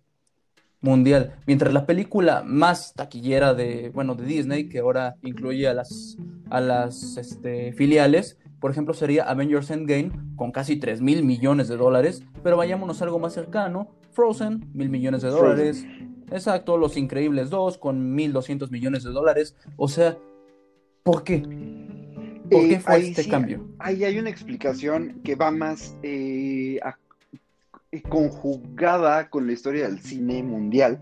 mundial. 0.81 1.35
Mientras 1.47 1.73
la 1.73 1.87
película 1.87 2.43
más 2.45 2.95
taquillera 2.95 3.55
de, 3.55 3.91
bueno, 3.91 4.15
de 4.15 4.25
Disney, 4.25 4.69
que 4.69 4.79
ahora 4.79 5.17
incluye 5.23 5.67
a 5.69 5.75
las, 5.75 6.17
a 6.51 6.61
las 6.61 7.17
este, 7.17 7.73
filiales, 7.73 8.39
por 8.61 8.71
ejemplo, 8.71 8.95
sería 8.95 9.25
Avengers 9.25 9.71
Endgame 9.71 10.11
con 10.37 10.51
casi 10.53 10.77
3 10.77 11.01
mil 11.01 11.25
millones 11.25 11.69
de 11.69 11.77
dólares. 11.77 12.23
Pero 12.43 12.57
vayámonos 12.57 13.01
a 13.01 13.05
algo 13.05 13.19
más 13.19 13.33
cercano. 13.33 13.89
Frozen, 14.13 14.69
mil 14.75 14.89
millones 14.89 15.23
de 15.23 15.29
dólares. 15.29 15.87
Exacto, 16.31 16.77
Los 16.77 16.97
Increíbles 16.97 17.51
2 17.51 17.79
con 17.79 18.17
1.200 18.17 18.71
millones 18.71 19.05
de 19.05 19.11
dólares. 19.11 19.57
O 19.77 19.89
sea, 19.89 20.17
¿por 21.03 21.25
qué? 21.25 21.39
¿Por 22.51 22.61
qué 22.69 22.75
eh, 22.75 22.81
fue 22.81 23.09
este 23.09 23.29
cambio? 23.29 23.67
Ahí 23.79 24.05
hay 24.05 24.19
una 24.19 24.31
explicación 24.31 25.21
que 25.23 25.37
va 25.37 25.51
más 25.51 25.97
eh, 26.03 26.81
a 26.83 26.97
eh, 27.93 28.03
conjugada 28.03 29.31
con 29.31 29.47
la 29.47 29.53
historia 29.53 29.89
del 29.89 30.01
cine 30.01 30.43
mundial. 30.43 31.01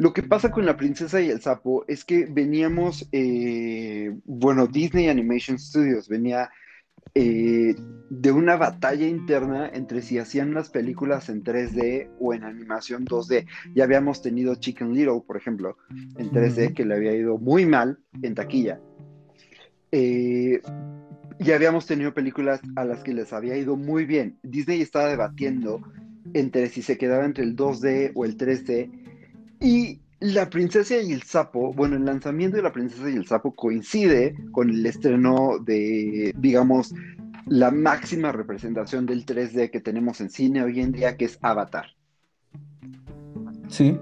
Lo 0.00 0.14
que 0.14 0.22
pasa 0.22 0.50
con 0.50 0.64
La 0.64 0.78
Princesa 0.78 1.20
y 1.20 1.28
el 1.28 1.42
Sapo 1.42 1.84
es 1.86 2.06
que 2.06 2.24
veníamos, 2.24 3.06
eh, 3.12 4.10
bueno, 4.24 4.66
Disney 4.66 5.08
Animation 5.10 5.58
Studios 5.58 6.08
venía 6.08 6.48
eh, 7.14 7.74
de 8.08 8.32
una 8.32 8.56
batalla 8.56 9.06
interna 9.06 9.68
entre 9.68 10.00
si 10.00 10.16
hacían 10.16 10.54
las 10.54 10.70
películas 10.70 11.28
en 11.28 11.44
3D 11.44 12.12
o 12.18 12.32
en 12.32 12.44
animación 12.44 13.04
2D. 13.04 13.46
Ya 13.74 13.84
habíamos 13.84 14.22
tenido 14.22 14.54
Chicken 14.54 14.94
Little, 14.94 15.20
por 15.26 15.36
ejemplo, 15.36 15.76
en 16.16 16.30
3D, 16.30 16.72
que 16.72 16.86
le 16.86 16.94
había 16.94 17.12
ido 17.12 17.36
muy 17.36 17.66
mal 17.66 17.98
en 18.22 18.34
taquilla. 18.34 18.80
Eh, 19.92 20.62
ya 21.40 21.56
habíamos 21.56 21.84
tenido 21.84 22.14
películas 22.14 22.62
a 22.74 22.86
las 22.86 23.02
que 23.02 23.12
les 23.12 23.34
había 23.34 23.54
ido 23.58 23.76
muy 23.76 24.06
bien. 24.06 24.38
Disney 24.42 24.80
estaba 24.80 25.10
debatiendo 25.10 25.82
entre 26.32 26.68
si 26.68 26.80
se 26.80 26.96
quedaba 26.96 27.26
entre 27.26 27.44
el 27.44 27.54
2D 27.54 28.12
o 28.14 28.24
el 28.24 28.38
3D. 28.38 28.99
Y 29.60 30.00
La 30.20 30.48
Princesa 30.48 30.98
y 30.98 31.12
el 31.12 31.22
Sapo, 31.22 31.72
bueno, 31.72 31.96
el 31.96 32.04
lanzamiento 32.04 32.56
de 32.56 32.62
La 32.62 32.72
Princesa 32.72 33.08
y 33.10 33.14
el 33.14 33.26
Sapo 33.26 33.54
coincide 33.54 34.34
con 34.52 34.70
el 34.70 34.84
estreno 34.84 35.58
de, 35.58 36.34
digamos, 36.36 36.94
la 37.46 37.70
máxima 37.70 38.32
representación 38.32 39.06
del 39.06 39.24
3D 39.24 39.70
que 39.70 39.80
tenemos 39.80 40.20
en 40.20 40.30
cine 40.30 40.62
hoy 40.62 40.80
en 40.80 40.92
día, 40.92 41.16
que 41.16 41.26
es 41.26 41.38
Avatar. 41.42 41.86
Sí. 43.68 43.98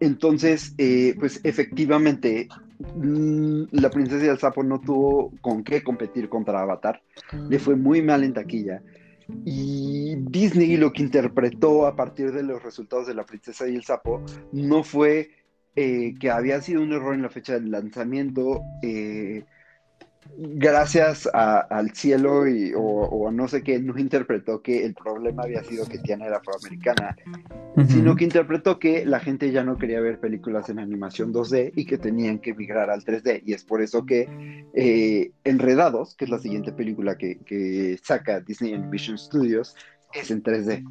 Entonces, 0.00 0.74
eh, 0.78 1.14
pues 1.18 1.40
efectivamente, 1.44 2.48
Mm, 2.78 3.64
la 3.72 3.90
princesa 3.90 4.24
y 4.24 4.28
el 4.28 4.38
sapo 4.38 4.62
no 4.62 4.80
tuvo 4.80 5.32
con 5.40 5.64
qué 5.64 5.82
competir 5.82 6.28
contra 6.28 6.60
Avatar. 6.60 7.02
Le 7.48 7.58
fue 7.58 7.76
muy 7.76 8.02
mal 8.02 8.22
en 8.22 8.32
taquilla. 8.32 8.82
Y 9.44 10.16
Disney 10.16 10.76
lo 10.76 10.92
que 10.92 11.02
interpretó 11.02 11.86
a 11.86 11.94
partir 11.94 12.32
de 12.32 12.42
los 12.42 12.62
resultados 12.62 13.06
de 13.06 13.14
La 13.14 13.26
Princesa 13.26 13.68
y 13.68 13.74
el 13.74 13.84
Sapo 13.84 14.22
no 14.52 14.82
fue 14.82 15.30
eh, 15.76 16.14
que 16.18 16.30
había 16.30 16.60
sido 16.60 16.82
un 16.82 16.92
error 16.92 17.14
en 17.14 17.22
la 17.22 17.28
fecha 17.28 17.54
del 17.54 17.70
lanzamiento, 17.70 18.62
eh, 18.82 19.44
gracias 20.36 21.28
al 21.32 21.92
cielo 21.94 22.46
y, 22.46 22.72
o, 22.76 23.30
no 23.32 23.48
sé 23.48 23.62
qué, 23.62 23.78
no 23.78 23.98
interpretó 23.98 24.62
que 24.62 24.84
el 24.84 24.94
problema 24.94 25.42
había 25.44 25.64
sido 25.64 25.86
que 25.86 25.98
Tiana 25.98 26.26
era 26.26 26.36
afroamericana, 26.36 27.16
sino 27.88 28.14
que 28.14 28.24
interpretó 28.24 28.78
que 28.78 29.04
la 29.04 29.20
gente 29.20 29.50
ya 29.50 29.64
no 29.64 29.78
quería 29.78 30.00
ver 30.00 30.20
películas 30.20 30.68
en 30.68 30.78
animación 30.78 31.32
2D 31.32 31.72
y 31.74 31.84
que 31.86 31.98
tenían 31.98 32.38
que 32.38 32.54
migrar 32.54 32.90
al 32.90 33.04
3D. 33.04 33.42
Y 33.44 33.52
es 33.52 33.64
por 33.64 33.82
eso 33.82 34.06
que 34.06 34.28
eh, 34.74 35.32
Enredados, 35.44 36.14
que 36.14 36.24
es 36.24 36.30
la 36.30 36.38
siguiente 36.38 36.72
película 36.72 37.16
que, 37.16 37.38
que 37.38 37.98
saca 38.02 38.40
Disney 38.40 38.74
Animation 38.74 39.18
Studios, 39.18 39.74
es 40.12 40.30
en 40.30 40.42
3D. 40.42 40.84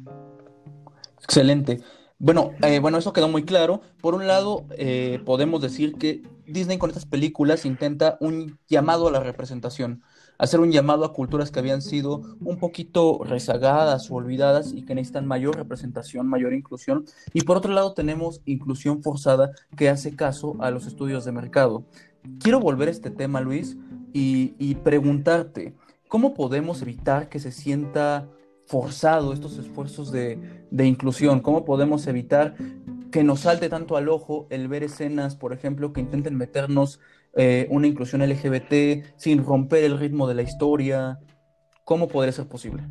Excelente. 1.22 1.80
Bueno, 2.20 2.50
eh, 2.62 2.80
bueno, 2.80 2.98
eso 2.98 3.12
quedó 3.12 3.28
muy 3.28 3.44
claro. 3.44 3.80
Por 4.00 4.14
un 4.14 4.26
lado, 4.26 4.66
eh, 4.72 5.20
podemos 5.24 5.62
decir 5.62 5.94
que 5.94 6.22
Disney 6.46 6.76
con 6.76 6.90
estas 6.90 7.06
películas 7.06 7.64
intenta 7.64 8.16
un 8.20 8.58
llamado 8.66 9.06
a 9.06 9.12
la 9.12 9.20
representación, 9.20 10.02
hacer 10.36 10.58
un 10.58 10.72
llamado 10.72 11.04
a 11.04 11.12
culturas 11.12 11.52
que 11.52 11.60
habían 11.60 11.80
sido 11.80 12.22
un 12.40 12.58
poquito 12.58 13.20
rezagadas 13.22 14.10
o 14.10 14.16
olvidadas 14.16 14.72
y 14.72 14.82
que 14.84 14.96
necesitan 14.96 15.28
mayor 15.28 15.56
representación, 15.56 16.26
mayor 16.26 16.54
inclusión. 16.54 17.04
Y 17.34 17.42
por 17.42 17.56
otro 17.56 17.72
lado, 17.72 17.94
tenemos 17.94 18.40
inclusión 18.46 19.00
forzada 19.00 19.52
que 19.76 19.88
hace 19.88 20.16
caso 20.16 20.56
a 20.58 20.72
los 20.72 20.86
estudios 20.86 21.24
de 21.24 21.30
mercado. 21.30 21.84
Quiero 22.40 22.58
volver 22.58 22.88
a 22.88 22.92
este 22.92 23.10
tema, 23.10 23.40
Luis, 23.40 23.76
y, 24.12 24.54
y 24.58 24.74
preguntarte, 24.74 25.76
¿cómo 26.08 26.34
podemos 26.34 26.82
evitar 26.82 27.28
que 27.28 27.38
se 27.38 27.52
sienta 27.52 28.28
forzado 28.68 29.32
estos 29.32 29.58
esfuerzos 29.58 30.12
de, 30.12 30.38
inclusión? 30.70 31.40
¿Cómo 31.40 31.64
podemos 31.64 32.06
evitar 32.06 32.54
que 33.10 33.24
nos 33.24 33.40
salte 33.40 33.68
tanto 33.68 33.96
al 33.96 34.08
ojo 34.08 34.46
el 34.50 34.68
ver 34.68 34.84
escenas, 34.84 35.34
por 35.34 35.52
ejemplo, 35.52 35.92
que 35.92 36.00
intenten 36.00 36.36
meternos 36.36 37.00
eh, 37.34 37.66
una 37.70 37.86
inclusión 37.86 38.22
LGBT 38.22 39.16
sin 39.16 39.44
romper 39.44 39.84
el 39.84 39.98
ritmo 39.98 40.28
de 40.28 40.34
la 40.34 40.42
historia? 40.42 41.18
¿Cómo 41.84 42.08
podría 42.08 42.32
ser 42.32 42.46
posible? 42.46 42.84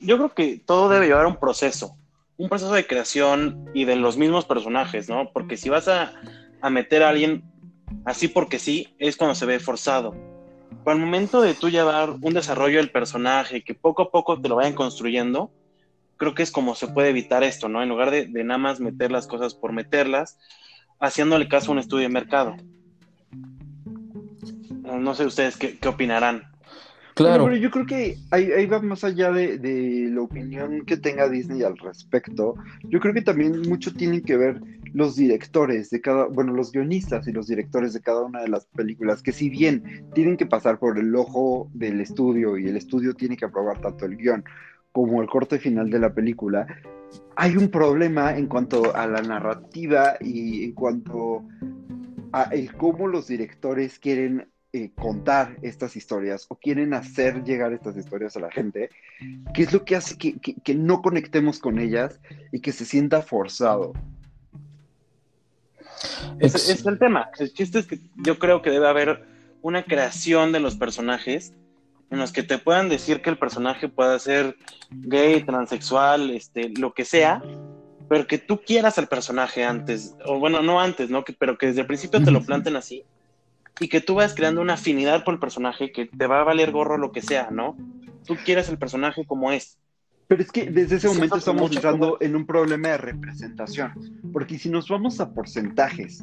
Yo 0.00 0.16
creo 0.16 0.34
que 0.34 0.62
todo 0.64 0.88
debe 0.88 1.06
llevar 1.06 1.26
un 1.26 1.36
proceso, 1.36 1.96
un 2.36 2.48
proceso 2.48 2.72
de 2.72 2.86
creación 2.86 3.70
y 3.72 3.84
de 3.84 3.96
los 3.96 4.16
mismos 4.16 4.44
personajes, 4.44 5.08
¿no? 5.08 5.30
Porque 5.32 5.56
si 5.56 5.68
vas 5.68 5.86
a, 5.88 6.12
a 6.60 6.70
meter 6.70 7.02
a 7.02 7.10
alguien 7.10 7.44
así 8.04 8.28
porque 8.28 8.58
sí, 8.58 8.94
es 8.98 9.16
cuando 9.16 9.34
se 9.34 9.46
ve 9.46 9.60
forzado 9.60 10.14
para 10.84 10.96
el 10.96 11.04
momento 11.04 11.40
de 11.40 11.54
tú 11.54 11.68
llevar 11.68 12.10
un 12.10 12.34
desarrollo 12.34 12.78
del 12.78 12.90
personaje, 12.90 13.62
que 13.62 13.74
poco 13.74 14.02
a 14.02 14.10
poco 14.10 14.40
te 14.40 14.48
lo 14.48 14.56
vayan 14.56 14.74
construyendo, 14.74 15.50
creo 16.16 16.34
que 16.34 16.42
es 16.42 16.50
como 16.50 16.74
se 16.74 16.88
puede 16.88 17.10
evitar 17.10 17.42
esto, 17.42 17.68
¿no? 17.68 17.82
En 17.82 17.88
lugar 17.88 18.10
de, 18.10 18.28
nada 18.44 18.58
más 18.58 18.80
meter 18.80 19.10
las 19.10 19.26
cosas 19.26 19.54
por 19.54 19.72
meterlas, 19.72 20.38
haciéndole 20.98 21.48
caso 21.48 21.70
a 21.70 21.72
un 21.72 21.78
estudio 21.78 22.02
de 22.02 22.12
mercado. 22.12 22.56
No 24.82 25.14
sé 25.14 25.24
ustedes 25.24 25.56
qué, 25.56 25.78
opinarán. 25.88 26.49
Claro. 27.20 27.44
Pero 27.44 27.56
yo 27.56 27.70
creo 27.70 27.86
que 27.86 28.16
ahí, 28.30 28.66
va 28.66 28.80
más 28.80 29.04
allá 29.04 29.30
de, 29.30 29.58
de, 29.58 30.08
la 30.10 30.22
opinión 30.22 30.86
que 30.86 30.96
tenga 30.96 31.28
Disney 31.28 31.62
al 31.62 31.76
respecto. 31.76 32.54
Yo 32.84 32.98
creo 32.98 33.12
que 33.12 33.20
también 33.20 33.60
mucho 33.68 33.92
tiene 33.92 34.22
que 34.22 34.38
ver 34.38 34.60
los 34.94 35.16
directores 35.16 35.90
de 35.90 36.00
cada, 36.00 36.24
bueno, 36.24 36.52
los 36.52 36.72
guionistas 36.72 37.28
y 37.28 37.32
los 37.32 37.46
directores 37.46 37.92
de 37.92 38.00
cada 38.00 38.22
una 38.22 38.40
de 38.40 38.48
las 38.48 38.66
películas, 38.66 39.22
que 39.22 39.32
si 39.32 39.50
bien 39.50 40.06
tienen 40.14 40.36
que 40.38 40.46
pasar 40.46 40.78
por 40.78 40.98
el 40.98 41.14
ojo 41.14 41.70
del 41.74 42.00
estudio 42.00 42.56
y 42.56 42.66
el 42.66 42.76
estudio 42.76 43.14
tiene 43.14 43.36
que 43.36 43.44
aprobar 43.44 43.80
tanto 43.80 44.06
el 44.06 44.16
guion 44.16 44.44
como 44.92 45.20
el 45.22 45.28
corte 45.28 45.58
final 45.58 45.90
de 45.90 45.98
la 45.98 46.14
película, 46.14 46.66
hay 47.36 47.56
un 47.56 47.68
problema 47.68 48.36
en 48.36 48.46
cuanto 48.46 48.94
a 48.96 49.06
la 49.06 49.22
narrativa 49.22 50.14
y 50.20 50.64
en 50.64 50.72
cuanto 50.72 51.44
a 52.32 52.44
el 52.44 52.74
cómo 52.76 53.06
los 53.08 53.28
directores 53.28 53.98
quieren 53.98 54.48
eh, 54.72 54.92
contar 54.94 55.56
estas 55.62 55.96
historias 55.96 56.46
o 56.48 56.54
quieren 56.54 56.94
hacer 56.94 57.42
llegar 57.42 57.72
estas 57.72 57.96
historias 57.96 58.36
a 58.36 58.40
la 58.40 58.52
gente, 58.52 58.88
que 59.52 59.64
es 59.64 59.72
lo 59.72 59.84
que 59.84 59.96
hace 59.96 60.16
que, 60.16 60.38
que 60.38 60.74
no 60.76 61.02
conectemos 61.02 61.58
con 61.58 61.80
ellas 61.80 62.20
y 62.52 62.60
que 62.60 62.70
se 62.70 62.84
sienta 62.84 63.20
forzado. 63.20 63.94
Es 66.38 66.86
el 66.86 66.98
tema. 67.00 67.30
El 67.40 67.52
chiste 67.52 67.80
es 67.80 67.86
que 67.88 67.98
yo 68.14 68.38
creo 68.38 68.62
que 68.62 68.70
debe 68.70 68.86
haber 68.86 69.26
una 69.60 69.82
creación 69.82 70.52
de 70.52 70.60
los 70.60 70.76
personajes 70.76 71.52
en 72.10 72.20
los 72.20 72.30
que 72.30 72.44
te 72.44 72.58
puedan 72.58 72.88
decir 72.88 73.22
que 73.22 73.30
el 73.30 73.38
personaje 73.38 73.88
pueda 73.88 74.18
ser 74.20 74.56
gay, 74.90 75.42
transexual, 75.42 76.30
este, 76.30 76.68
lo 76.78 76.94
que 76.94 77.04
sea, 77.04 77.42
pero 78.08 78.28
que 78.28 78.38
tú 78.38 78.60
quieras 78.64 78.98
al 78.98 79.08
personaje 79.08 79.64
antes, 79.64 80.14
o 80.24 80.38
bueno, 80.38 80.62
no 80.62 80.80
antes, 80.80 81.10
¿no? 81.10 81.24
Que, 81.24 81.32
pero 81.32 81.58
que 81.58 81.66
desde 81.66 81.80
el 81.80 81.86
principio 81.88 82.22
te 82.22 82.30
lo 82.30 82.40
planten 82.42 82.76
así 82.76 83.04
y 83.80 83.88
que 83.88 84.00
tú 84.00 84.16
vayas 84.16 84.34
creando 84.34 84.60
una 84.60 84.74
afinidad 84.74 85.24
por 85.24 85.34
el 85.34 85.40
personaje 85.40 85.90
que 85.90 86.06
te 86.06 86.26
va 86.26 86.40
a 86.40 86.44
valer 86.44 86.70
gorro 86.70 86.98
lo 86.98 87.12
que 87.12 87.22
sea, 87.22 87.50
¿no? 87.50 87.76
Tú 88.26 88.36
quieres 88.44 88.68
el 88.68 88.78
personaje 88.78 89.24
como 89.24 89.50
es. 89.50 89.78
Pero 90.28 90.42
es 90.42 90.52
que 90.52 90.70
desde 90.70 90.96
ese 90.96 91.08
momento 91.08 91.38
estamos 91.38 91.74
entrando 91.74 92.18
en 92.20 92.36
un 92.36 92.46
problema 92.46 92.90
de 92.90 92.98
representación, 92.98 93.92
porque 94.32 94.58
si 94.58 94.68
nos 94.68 94.88
vamos 94.88 95.18
a 95.18 95.32
porcentajes 95.32 96.22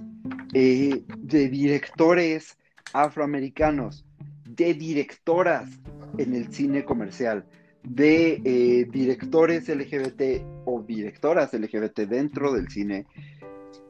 eh, 0.53 1.03
de 1.17 1.49
directores 1.49 2.57
afroamericanos, 2.93 4.05
de 4.45 4.73
directoras 4.75 5.69
en 6.17 6.35
el 6.35 6.53
cine 6.53 6.85
comercial, 6.85 7.45
de 7.83 8.41
eh, 8.45 8.87
directores 8.89 9.67
LGBT 9.67 10.41
o 10.65 10.81
directoras 10.81 11.53
LGBT 11.53 11.99
dentro 12.01 12.53
del 12.53 12.69
cine, 12.69 13.07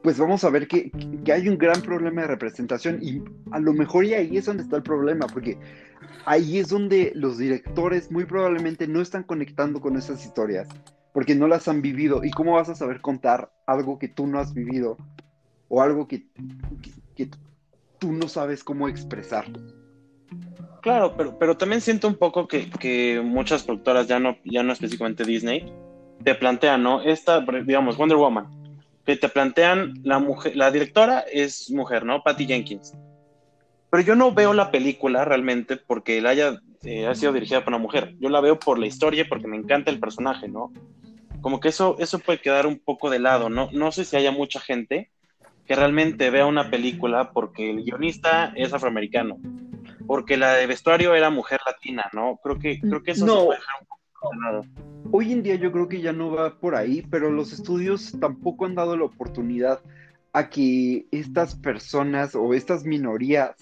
pues 0.02 0.18
vamos 0.18 0.44
a 0.44 0.50
ver 0.50 0.68
que, 0.68 0.90
hay 1.32 1.48
un 1.48 1.58
gran 1.58 1.82
problema 1.82 2.22
de 2.22 2.28
representación 2.28 2.98
y 3.02 3.22
a 3.50 3.58
lo 3.58 3.72
mejor 3.72 4.04
y 4.04 4.14
ahí 4.14 4.36
es 4.36 4.46
donde 4.46 4.62
está 4.62 4.76
el 4.76 4.82
problema, 4.82 5.26
porque 5.26 5.58
ahí 6.24 6.58
es 6.58 6.68
donde 6.68 7.12
los 7.14 7.38
directores 7.38 8.10
muy 8.10 8.24
probablemente 8.24 8.86
no 8.86 9.00
están 9.00 9.24
conectando 9.24 9.80
con 9.80 9.96
esas 9.96 10.24
historias, 10.24 10.68
porque 11.12 11.34
no 11.34 11.48
las 11.48 11.68
han 11.68 11.82
vivido. 11.82 12.24
¿Y 12.24 12.30
cómo 12.30 12.52
vas 12.52 12.68
a 12.68 12.74
saber 12.74 13.00
contar 13.00 13.50
algo 13.66 13.98
que 13.98 14.08
tú 14.08 14.26
no 14.26 14.38
has 14.38 14.54
vivido 14.54 14.96
o 15.68 15.82
algo 15.82 16.06
que, 16.06 16.26
que 17.14 17.30
tú 17.98 18.12
no 18.12 18.28
sabes 18.28 18.62
cómo 18.62 18.88
expresar? 18.88 19.46
Claro, 20.82 21.14
pero, 21.16 21.38
pero 21.38 21.56
también 21.56 21.80
siento 21.80 22.08
un 22.08 22.14
poco 22.14 22.46
que, 22.46 23.20
muchas 23.24 23.64
productoras, 23.64 24.06
ya 24.06 24.18
no, 24.18 24.36
ya 24.44 24.62
no 24.62 24.72
específicamente 24.72 25.24
Disney, 25.24 25.70
te 26.22 26.34
plantean, 26.34 26.82
¿no? 26.82 27.02
Esta, 27.02 27.40
digamos, 27.40 27.96
Wonder 27.96 28.16
Woman, 28.16 28.46
que 29.08 29.16
te 29.16 29.30
plantean 29.30 29.94
la 30.02 30.18
mujer, 30.18 30.54
la 30.54 30.70
directora 30.70 31.20
es 31.20 31.70
mujer, 31.70 32.04
¿no? 32.04 32.22
Patty 32.22 32.44
Jenkins. 32.44 32.92
Pero 33.88 34.02
yo 34.02 34.14
no 34.14 34.34
veo 34.34 34.52
la 34.52 34.70
película 34.70 35.24
realmente 35.24 35.78
porque 35.78 36.20
la 36.20 36.28
haya 36.28 36.60
eh, 36.82 37.10
sido 37.14 37.32
dirigida 37.32 37.64
por 37.64 37.72
una 37.72 37.82
mujer. 37.82 38.16
Yo 38.20 38.28
la 38.28 38.42
veo 38.42 38.58
por 38.58 38.78
la 38.78 38.86
historia 38.86 39.24
porque 39.26 39.46
me 39.46 39.56
encanta 39.56 39.90
el 39.90 39.98
personaje, 39.98 40.46
¿no? 40.46 40.74
Como 41.40 41.58
que 41.58 41.70
eso, 41.70 41.96
eso 41.98 42.18
puede 42.18 42.42
quedar 42.42 42.66
un 42.66 42.80
poco 42.80 43.08
de 43.08 43.18
lado, 43.18 43.48
¿no? 43.48 43.70
No 43.72 43.92
sé 43.92 44.04
si 44.04 44.14
haya 44.14 44.30
mucha 44.30 44.60
gente 44.60 45.10
que 45.64 45.74
realmente 45.74 46.28
vea 46.28 46.44
una 46.44 46.68
película 46.68 47.32
porque 47.32 47.70
el 47.70 47.84
guionista 47.84 48.52
es 48.56 48.74
afroamericano 48.74 49.38
porque 50.06 50.36
la 50.36 50.54
de 50.54 50.66
vestuario 50.66 51.14
era 51.14 51.30
mujer 51.30 51.60
latina, 51.64 52.10
¿no? 52.12 52.38
Creo 52.42 52.58
que, 52.58 52.78
creo 52.80 53.02
que 53.02 53.12
eso 53.12 53.26
no. 53.26 53.40
se 53.40 53.44
puede 53.46 53.58
dejar 53.58 53.74
un 53.80 53.86
poco 53.86 54.30
de 54.32 54.40
lado. 54.40 54.64
Hoy 55.10 55.32
en 55.32 55.42
día 55.42 55.54
yo 55.54 55.72
creo 55.72 55.88
que 55.88 56.02
ya 56.02 56.12
no 56.12 56.30
va 56.30 56.58
por 56.60 56.74
ahí, 56.74 57.02
pero 57.10 57.30
los 57.30 57.52
estudios 57.52 58.14
tampoco 58.20 58.66
han 58.66 58.74
dado 58.74 58.96
la 58.96 59.04
oportunidad 59.04 59.80
a 60.34 60.50
que 60.50 61.06
estas 61.10 61.54
personas 61.54 62.34
o 62.34 62.52
estas 62.52 62.84
minorías 62.84 63.56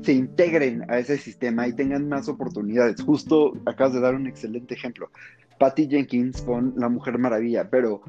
se 0.00 0.14
integren 0.14 0.90
a 0.90 0.98
ese 0.98 1.18
sistema 1.18 1.68
y 1.68 1.74
tengan 1.74 2.08
más 2.08 2.28
oportunidades. 2.28 3.02
Justo 3.02 3.52
acabas 3.66 3.92
de 3.92 4.00
dar 4.00 4.14
un 4.14 4.26
excelente 4.26 4.74
ejemplo. 4.74 5.10
Patty 5.58 5.86
Jenkins 5.86 6.40
con 6.42 6.72
La 6.76 6.88
Mujer 6.88 7.18
Maravilla, 7.18 7.68
pero 7.68 8.00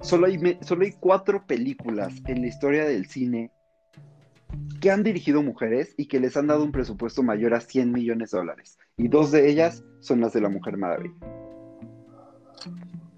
solo 0.00 0.26
hay, 0.26 0.58
solo 0.60 0.84
hay 0.84 0.92
cuatro 0.92 1.44
películas 1.44 2.14
en 2.26 2.42
la 2.42 2.46
historia 2.46 2.84
del 2.84 3.06
cine 3.06 3.50
que 4.80 4.92
han 4.92 5.02
dirigido 5.02 5.42
mujeres 5.42 5.92
y 5.96 6.06
que 6.06 6.20
les 6.20 6.36
han 6.36 6.46
dado 6.46 6.62
un 6.62 6.72
presupuesto 6.72 7.24
mayor 7.24 7.54
a 7.54 7.60
100 7.60 7.90
millones 7.90 8.30
de 8.30 8.38
dólares. 8.38 8.78
Y 8.96 9.08
dos 9.08 9.32
de 9.32 9.48
ellas 9.50 9.84
son 9.98 10.20
las 10.20 10.32
de 10.32 10.40
la 10.40 10.48
Mujer 10.48 10.76
Maravilla. 10.76 11.14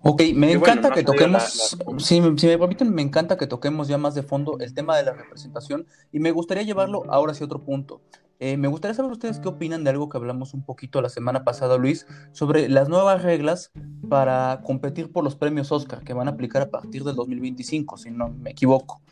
Ok, 0.03 0.23
me 0.35 0.53
encanta 0.53 0.91
que 0.91 1.03
toquemos, 1.03 1.77
Si, 1.99 2.21
me 2.21 2.33
permiten, 2.33 2.95
me 2.95 3.03
encanta 3.03 3.37
que 3.37 3.47
toquemos 3.47 3.89
ya 3.89 3.99
más 3.99 4.15
de 4.15 4.23
fondo 4.23 4.59
el 4.61 4.73
tema 4.73 4.97
de 4.97 5.05
la 5.05 5.13
representación 5.13 5.87
y 6.11 6.21
me 6.21 6.31
gustaría 6.31 6.63
llevarlo 6.63 7.05
ahora 7.09 7.33
hacia 7.33 7.45
otro 7.45 7.63
punto. 7.63 8.01
Eh, 8.39 8.57
me 8.57 8.69
gustaría 8.69 8.95
saber 8.95 9.13
ustedes 9.13 9.39
qué 9.39 9.49
opinan 9.49 9.85
de 9.85 9.91
algo 9.91 10.09
que 10.09 10.17
hablamos 10.17 10.55
un 10.55 10.63
poquito 10.63 11.03
la 11.03 11.11
semana 11.11 11.45
pasada, 11.45 11.77
Luis, 11.77 12.07
sobre 12.33 12.71
las 12.71 12.89
nuevas 12.89 13.23
reglas 13.23 13.71
para 14.09 14.63
competir 14.65 15.13
por 15.13 15.23
los 15.23 15.37
premios 15.37 15.71
Oscar 15.71 16.03
que 16.03 16.15
van 16.15 16.29
a 16.29 16.31
aplicar 16.31 16.63
a 16.63 16.71
partir 16.71 17.05
del 17.05 17.17
2025, 17.17 17.99
si 17.99 18.11
no 18.11 18.31
me 18.31 18.53
equivoco 18.53 19.03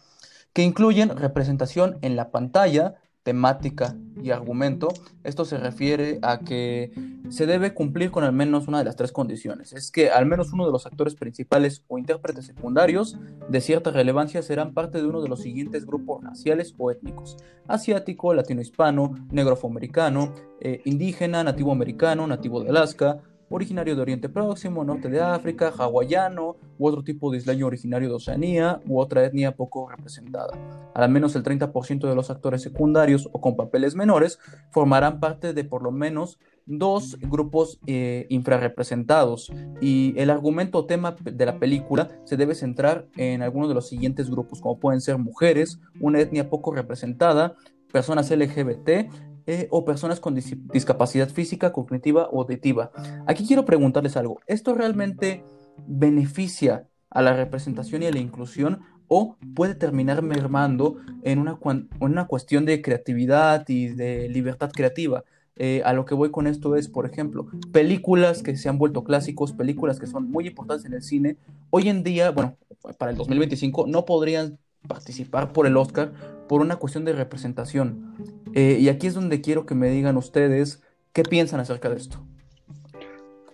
que 0.58 0.62
incluyen 0.64 1.16
representación 1.16 1.98
en 2.02 2.16
la 2.16 2.30
pantalla, 2.32 2.96
temática 3.28 3.94
y 4.22 4.30
argumento. 4.30 4.88
Esto 5.22 5.44
se 5.44 5.58
refiere 5.58 6.18
a 6.22 6.38
que 6.38 6.92
se 7.28 7.44
debe 7.44 7.74
cumplir 7.74 8.10
con 8.10 8.24
al 8.24 8.32
menos 8.32 8.68
una 8.68 8.78
de 8.78 8.84
las 8.84 8.96
tres 8.96 9.12
condiciones. 9.12 9.74
Es 9.74 9.90
que 9.90 10.08
al 10.08 10.24
menos 10.24 10.54
uno 10.54 10.64
de 10.64 10.72
los 10.72 10.86
actores 10.86 11.14
principales 11.14 11.84
o 11.88 11.98
intérpretes 11.98 12.46
secundarios 12.46 13.18
de 13.50 13.60
cierta 13.60 13.90
relevancia 13.90 14.40
serán 14.40 14.72
parte 14.72 14.96
de 14.96 15.06
uno 15.06 15.20
de 15.20 15.28
los 15.28 15.42
siguientes 15.42 15.84
grupos 15.84 16.24
raciales 16.24 16.74
o 16.78 16.90
étnicos. 16.90 17.36
Asiático, 17.66 18.32
latino-hispano, 18.32 19.26
negro 19.30 19.52
afroamericano, 19.52 20.32
eh, 20.62 20.80
indígena, 20.86 21.44
nativo 21.44 21.70
americano, 21.70 22.26
nativo 22.26 22.62
de 22.62 22.70
Alaska, 22.70 23.18
originario 23.50 23.96
de 23.96 24.02
Oriente 24.02 24.28
Próximo, 24.28 24.84
norte 24.84 25.08
de 25.08 25.20
África, 25.20 25.72
hawaiano 25.76 26.56
u 26.78 26.86
otro 26.86 27.02
tipo 27.02 27.30
de 27.30 27.38
isleño 27.38 27.66
originario 27.66 28.08
de 28.08 28.14
Oceanía 28.14 28.80
u 28.86 28.98
otra 29.00 29.24
etnia 29.24 29.56
poco 29.56 29.88
representada. 29.88 30.52
Al 30.94 31.10
menos 31.10 31.34
el 31.36 31.42
30% 31.42 32.08
de 32.08 32.14
los 32.14 32.30
actores 32.30 32.62
secundarios 32.62 33.28
o 33.32 33.40
con 33.40 33.56
papeles 33.56 33.94
menores 33.94 34.38
formarán 34.70 35.20
parte 35.20 35.52
de 35.52 35.64
por 35.64 35.82
lo 35.82 35.90
menos 35.90 36.38
dos 36.66 37.18
grupos 37.20 37.80
eh, 37.86 38.26
infrarrepresentados 38.28 39.50
y 39.80 40.14
el 40.18 40.28
argumento 40.28 40.78
o 40.78 40.86
tema 40.86 41.16
de 41.22 41.46
la 41.46 41.58
película 41.58 42.08
se 42.24 42.36
debe 42.36 42.54
centrar 42.54 43.06
en 43.16 43.42
algunos 43.42 43.68
de 43.68 43.74
los 43.74 43.88
siguientes 43.88 44.30
grupos 44.30 44.60
como 44.60 44.78
pueden 44.78 45.00
ser 45.00 45.16
mujeres, 45.16 45.80
una 46.00 46.20
etnia 46.20 46.50
poco 46.50 46.74
representada, 46.74 47.54
personas 47.90 48.30
LGBT, 48.30 49.10
eh, 49.50 49.66
o 49.70 49.82
personas 49.82 50.20
con 50.20 50.34
discapacidad 50.34 51.30
física, 51.30 51.72
cognitiva 51.72 52.28
o 52.30 52.42
auditiva. 52.42 52.92
Aquí 53.26 53.46
quiero 53.46 53.64
preguntarles 53.64 54.14
algo. 54.18 54.40
¿Esto 54.46 54.74
realmente 54.74 55.42
beneficia 55.86 56.86
a 57.08 57.22
la 57.22 57.32
representación 57.32 58.02
y 58.02 58.06
a 58.08 58.10
la 58.10 58.18
inclusión 58.18 58.80
o 59.06 59.38
puede 59.54 59.74
terminar 59.74 60.20
mermando 60.20 60.98
en 61.22 61.38
una, 61.38 61.58
una 61.98 62.26
cuestión 62.26 62.66
de 62.66 62.82
creatividad 62.82 63.66
y 63.70 63.88
de 63.88 64.28
libertad 64.28 64.70
creativa? 64.70 65.24
Eh, 65.56 65.80
a 65.86 65.94
lo 65.94 66.04
que 66.04 66.14
voy 66.14 66.30
con 66.30 66.46
esto 66.46 66.76
es, 66.76 66.88
por 66.88 67.06
ejemplo, 67.06 67.46
películas 67.72 68.42
que 68.42 68.54
se 68.58 68.68
han 68.68 68.76
vuelto 68.76 69.02
clásicos, 69.02 69.54
películas 69.54 69.98
que 69.98 70.06
son 70.06 70.30
muy 70.30 70.46
importantes 70.46 70.84
en 70.84 70.92
el 70.92 71.02
cine, 71.02 71.38
hoy 71.70 71.88
en 71.88 72.02
día, 72.02 72.32
bueno, 72.32 72.58
para 72.98 73.12
el 73.12 73.16
2025 73.16 73.86
no 73.86 74.04
podrían 74.04 74.58
participar 74.86 75.52
por 75.52 75.66
el 75.66 75.76
Oscar 75.76 76.12
por 76.48 76.60
una 76.60 76.76
cuestión 76.76 77.04
de 77.04 77.12
representación. 77.12 78.14
Eh, 78.54 78.78
y 78.80 78.88
aquí 78.88 79.06
es 79.06 79.14
donde 79.14 79.40
quiero 79.40 79.66
que 79.66 79.74
me 79.74 79.90
digan 79.90 80.16
ustedes 80.16 80.82
qué 81.12 81.22
piensan 81.22 81.60
acerca 81.60 81.88
de 81.88 81.96
esto. 81.96 82.24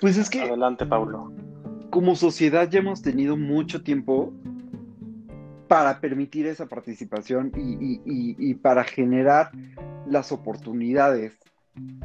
Pues 0.00 0.16
es 0.16 0.30
que... 0.30 0.40
Adelante, 0.40 0.86
Pablo. 0.86 1.32
Como 1.90 2.16
sociedad 2.16 2.68
ya 2.68 2.80
hemos 2.80 3.02
tenido 3.02 3.36
mucho 3.36 3.82
tiempo 3.82 4.32
para 5.68 6.00
permitir 6.00 6.46
esa 6.46 6.66
participación 6.66 7.52
y 7.56 8.54
para 8.54 8.84
generar 8.84 9.50
las 10.06 10.32
oportunidades 10.32 11.32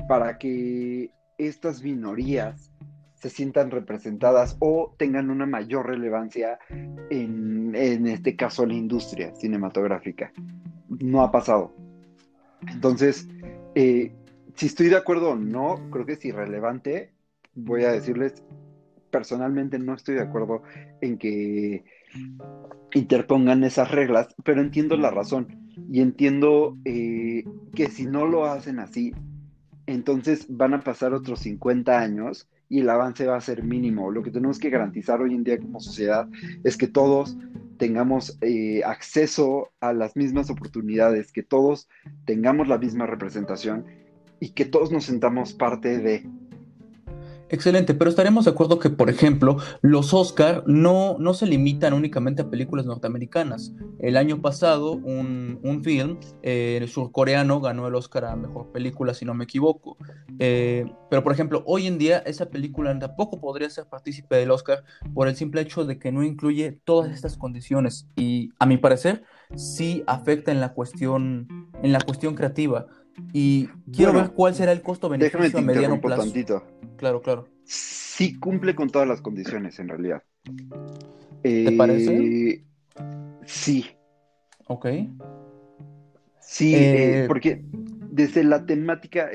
para 0.08 0.38
que 0.38 1.12
estas 1.38 1.84
minorías 1.84 2.72
se 3.16 3.30
sientan 3.30 3.70
representadas 3.70 4.56
o 4.60 4.96
tengan 4.98 5.30
una 5.30 5.46
mayor 5.46 5.88
relevancia 5.88 6.58
en, 7.10 7.76
en 7.76 8.08
este 8.08 8.36
caso 8.36 8.66
la 8.66 8.74
industria 8.74 9.36
cinematográfica. 9.36 10.32
No 10.88 11.22
ha 11.22 11.32
pasado. 11.32 11.74
Entonces, 12.68 13.28
eh, 13.76 14.12
si 14.56 14.66
estoy 14.66 14.88
de 14.90 14.98
acuerdo 14.98 15.32
o 15.32 15.36
no, 15.36 15.90
creo 15.92 16.06
que 16.06 16.14
es 16.14 16.26
irrelevante. 16.26 17.12
Voy 17.56 17.84
a 17.84 17.92
decirles, 17.92 18.44
personalmente 19.10 19.80
no 19.80 19.94
estoy 19.94 20.16
de 20.16 20.22
acuerdo 20.22 20.64
en 21.02 21.18
que 21.18 21.84
interpongan 22.94 23.64
esas 23.64 23.92
reglas, 23.92 24.36
pero 24.44 24.62
entiendo 24.62 24.98
la 24.98 25.12
razón 25.12 25.48
y 25.92 26.02
entiendo 26.02 26.78
eh, 26.86 27.44
que 27.74 27.90
si 27.90 28.06
no 28.06 28.26
lo 28.26 28.46
hacen 28.46 28.80
así, 28.80 29.14
entonces 29.86 30.46
van 30.50 30.74
a 30.74 30.82
pasar 30.82 31.14
otros 31.14 31.40
50 31.40 32.00
años 32.00 32.48
y 32.68 32.82
el 32.82 32.90
avance 32.90 33.26
va 33.26 33.38
a 33.38 33.42
ser 33.42 33.64
mínimo. 33.64 34.12
Lo 34.12 34.22
que 34.22 34.32
tenemos 34.32 34.60
que 34.60 34.70
garantizar 34.70 35.22
hoy 35.22 35.34
en 35.34 35.44
día 35.44 35.58
como 35.58 35.80
sociedad 35.80 36.28
es 36.64 36.78
que 36.78 36.88
todos 36.88 37.38
tengamos 37.80 38.38
eh, 38.42 38.84
acceso 38.86 39.72
a 39.80 39.94
las 39.94 40.16
mismas 40.16 40.52
oportunidades, 40.52 41.32
que 41.32 41.42
todos 41.42 41.88
tengamos 42.26 42.68
la 42.68 42.78
misma 42.78 43.08
representación 43.08 43.86
y 44.40 44.50
que 44.50 44.66
todos 44.66 44.92
nos 44.92 45.06
sentamos 45.06 45.54
parte 45.54 45.98
de. 45.98 46.30
Excelente, 47.50 47.96
pero 47.96 48.10
estaremos 48.10 48.46
de 48.46 48.52
acuerdo 48.52 48.78
que, 48.78 48.90
por 48.92 49.10
ejemplo, 49.10 49.58
los 49.82 50.14
Oscar 50.14 50.64
no, 50.68 51.18
no 51.18 51.34
se 51.34 51.48
limitan 51.48 51.94
únicamente 51.94 52.44
a 52.44 52.50
películas 52.50 52.86
norteamericanas. 52.86 53.74
El 54.00 54.18
año 54.18 54.42
pasado, 54.42 54.94
un, 54.94 55.60
un 55.64 55.84
film 55.84 56.20
eh, 56.44 56.86
surcoreano 56.88 57.60
ganó 57.60 57.88
el 57.88 57.96
Oscar 57.96 58.26
a 58.26 58.36
Mejor 58.36 58.72
Película, 58.72 59.14
si 59.16 59.26
no 59.26 59.34
me 59.34 59.46
equivoco. 59.46 59.98
Eh, 60.38 60.86
pero, 61.10 61.24
por 61.24 61.34
ejemplo, 61.34 61.64
hoy 61.66 61.88
en 61.88 61.98
día 61.98 62.20
esa 62.20 62.50
película 62.50 62.98
tampoco 63.00 63.42
podría 63.42 63.70
ser 63.70 63.86
partícipe 63.86 64.36
del 64.36 64.52
Oscar 64.52 64.84
por 65.14 65.28
el 65.28 65.36
simple 65.36 65.62
hecho 65.62 65.86
de 65.86 65.98
que 65.98 66.12
no 66.12 66.24
incluye 66.24 66.80
todas 66.84 67.12
estas 67.12 67.36
condiciones. 67.36 68.08
Y, 68.16 68.52
a 68.60 68.68
mi 68.68 68.78
parecer, 68.78 69.24
sí 69.56 70.04
afecta 70.06 70.52
en 70.52 70.60
la 70.60 70.74
cuestión, 70.74 71.48
en 71.82 71.92
la 71.92 72.00
cuestión 72.00 72.36
creativa. 72.36 72.86
Y 73.34 73.68
quiero 73.92 74.14
ver 74.14 74.32
cuál 74.32 74.56
será 74.56 74.72
el 74.72 74.82
costo-beneficio 74.82 75.60
a 75.60 75.62
mediano 75.62 76.00
plazo. 76.00 76.24
Tantito. 76.24 76.64
Claro, 77.00 77.22
claro. 77.22 77.48
Sí 77.64 78.38
cumple 78.38 78.76
con 78.76 78.90
todas 78.90 79.08
las 79.08 79.22
condiciones, 79.22 79.80
en 79.80 79.88
realidad. 79.88 80.22
¿Te 81.42 81.72
parece? 81.72 82.18
Eh, 82.18 82.64
sí. 83.46 83.86
Ok. 84.68 84.88
Sí, 86.42 86.76
eh, 86.76 87.24
eh, 87.24 87.26
porque 87.28 87.64
desde 88.12 88.44
la 88.44 88.66
temática 88.66 89.30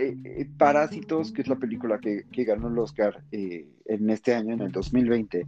Parásitos, 0.59 1.33
que 1.33 1.43
es 1.43 1.49
la 1.49 1.57
película 1.57 1.99
que, 1.99 2.25
que 2.31 2.45
ganó 2.45 2.69
el 2.69 2.79
Oscar 2.79 3.25
en 3.33 4.11
este 4.11 4.35
año, 4.35 4.55
en 4.55 4.61
el 4.61 4.71
2020, 4.71 5.47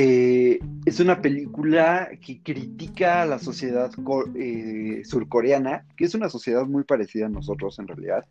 eh, 0.00 0.60
es 0.86 1.00
una 1.00 1.20
película 1.20 2.08
que 2.24 2.40
critica 2.40 3.22
a 3.22 3.26
la 3.26 3.40
sociedad 3.40 3.90
eh, 4.36 5.02
surcoreana, 5.04 5.86
que 5.96 6.04
es 6.04 6.14
una 6.14 6.28
sociedad 6.28 6.64
muy 6.66 6.84
parecida 6.84 7.26
a 7.26 7.30
nosotros 7.30 7.80
en 7.80 7.88
realidad, 7.88 8.24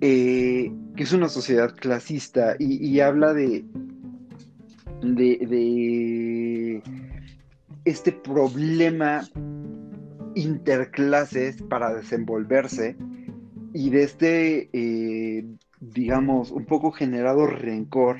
eh, 0.00 0.72
que 0.96 1.02
es 1.02 1.12
una 1.12 1.28
sociedad 1.28 1.74
clasista 1.74 2.56
y, 2.58 3.00
habla 3.00 3.34
de, 3.34 3.64
de, 5.02 6.82
este 7.84 8.12
problema 8.12 9.22
interclases 10.34 11.62
para 11.62 11.94
desenvolverse 11.94 12.96
y 13.74 13.90
de 13.90 14.02
este, 14.02 14.70
digamos, 15.80 16.50
un 16.50 16.64
poco 16.64 16.92
generado 16.92 17.46
rencor 17.46 18.18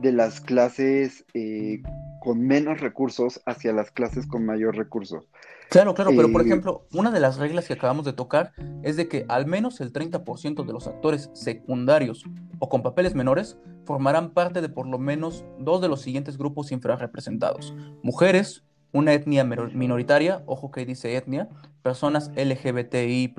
de 0.00 0.12
las 0.12 0.40
clases 0.40 1.24
eh, 1.34 1.82
con 2.26 2.44
menos 2.44 2.80
recursos 2.80 3.40
hacia 3.46 3.72
las 3.72 3.92
clases 3.92 4.26
con 4.26 4.44
mayor 4.44 4.76
recursos. 4.76 5.28
Claro, 5.70 5.94
claro, 5.94 6.10
pero 6.16 6.32
por 6.32 6.40
eh, 6.40 6.46
ejemplo, 6.46 6.84
una 6.92 7.12
de 7.12 7.20
las 7.20 7.36
reglas 7.36 7.68
que 7.68 7.74
acabamos 7.74 8.04
de 8.04 8.14
tocar 8.14 8.52
es 8.82 8.96
de 8.96 9.06
que 9.06 9.24
al 9.28 9.46
menos 9.46 9.80
el 9.80 9.92
30% 9.92 10.66
de 10.66 10.72
los 10.72 10.88
actores 10.88 11.30
secundarios 11.34 12.24
o 12.58 12.68
con 12.68 12.82
papeles 12.82 13.14
menores 13.14 13.58
formarán 13.84 14.30
parte 14.30 14.60
de 14.60 14.68
por 14.68 14.88
lo 14.88 14.98
menos 14.98 15.44
dos 15.60 15.80
de 15.80 15.86
los 15.86 16.00
siguientes 16.02 16.36
grupos 16.36 16.72
infrarrepresentados. 16.72 17.72
Mujeres, 18.02 18.64
una 18.90 19.12
etnia 19.12 19.44
minoritaria, 19.44 20.42
ojo 20.46 20.72
que 20.72 20.84
dice 20.84 21.16
etnia, 21.16 21.48
personas 21.84 22.32
LGBTI+, 22.34 23.32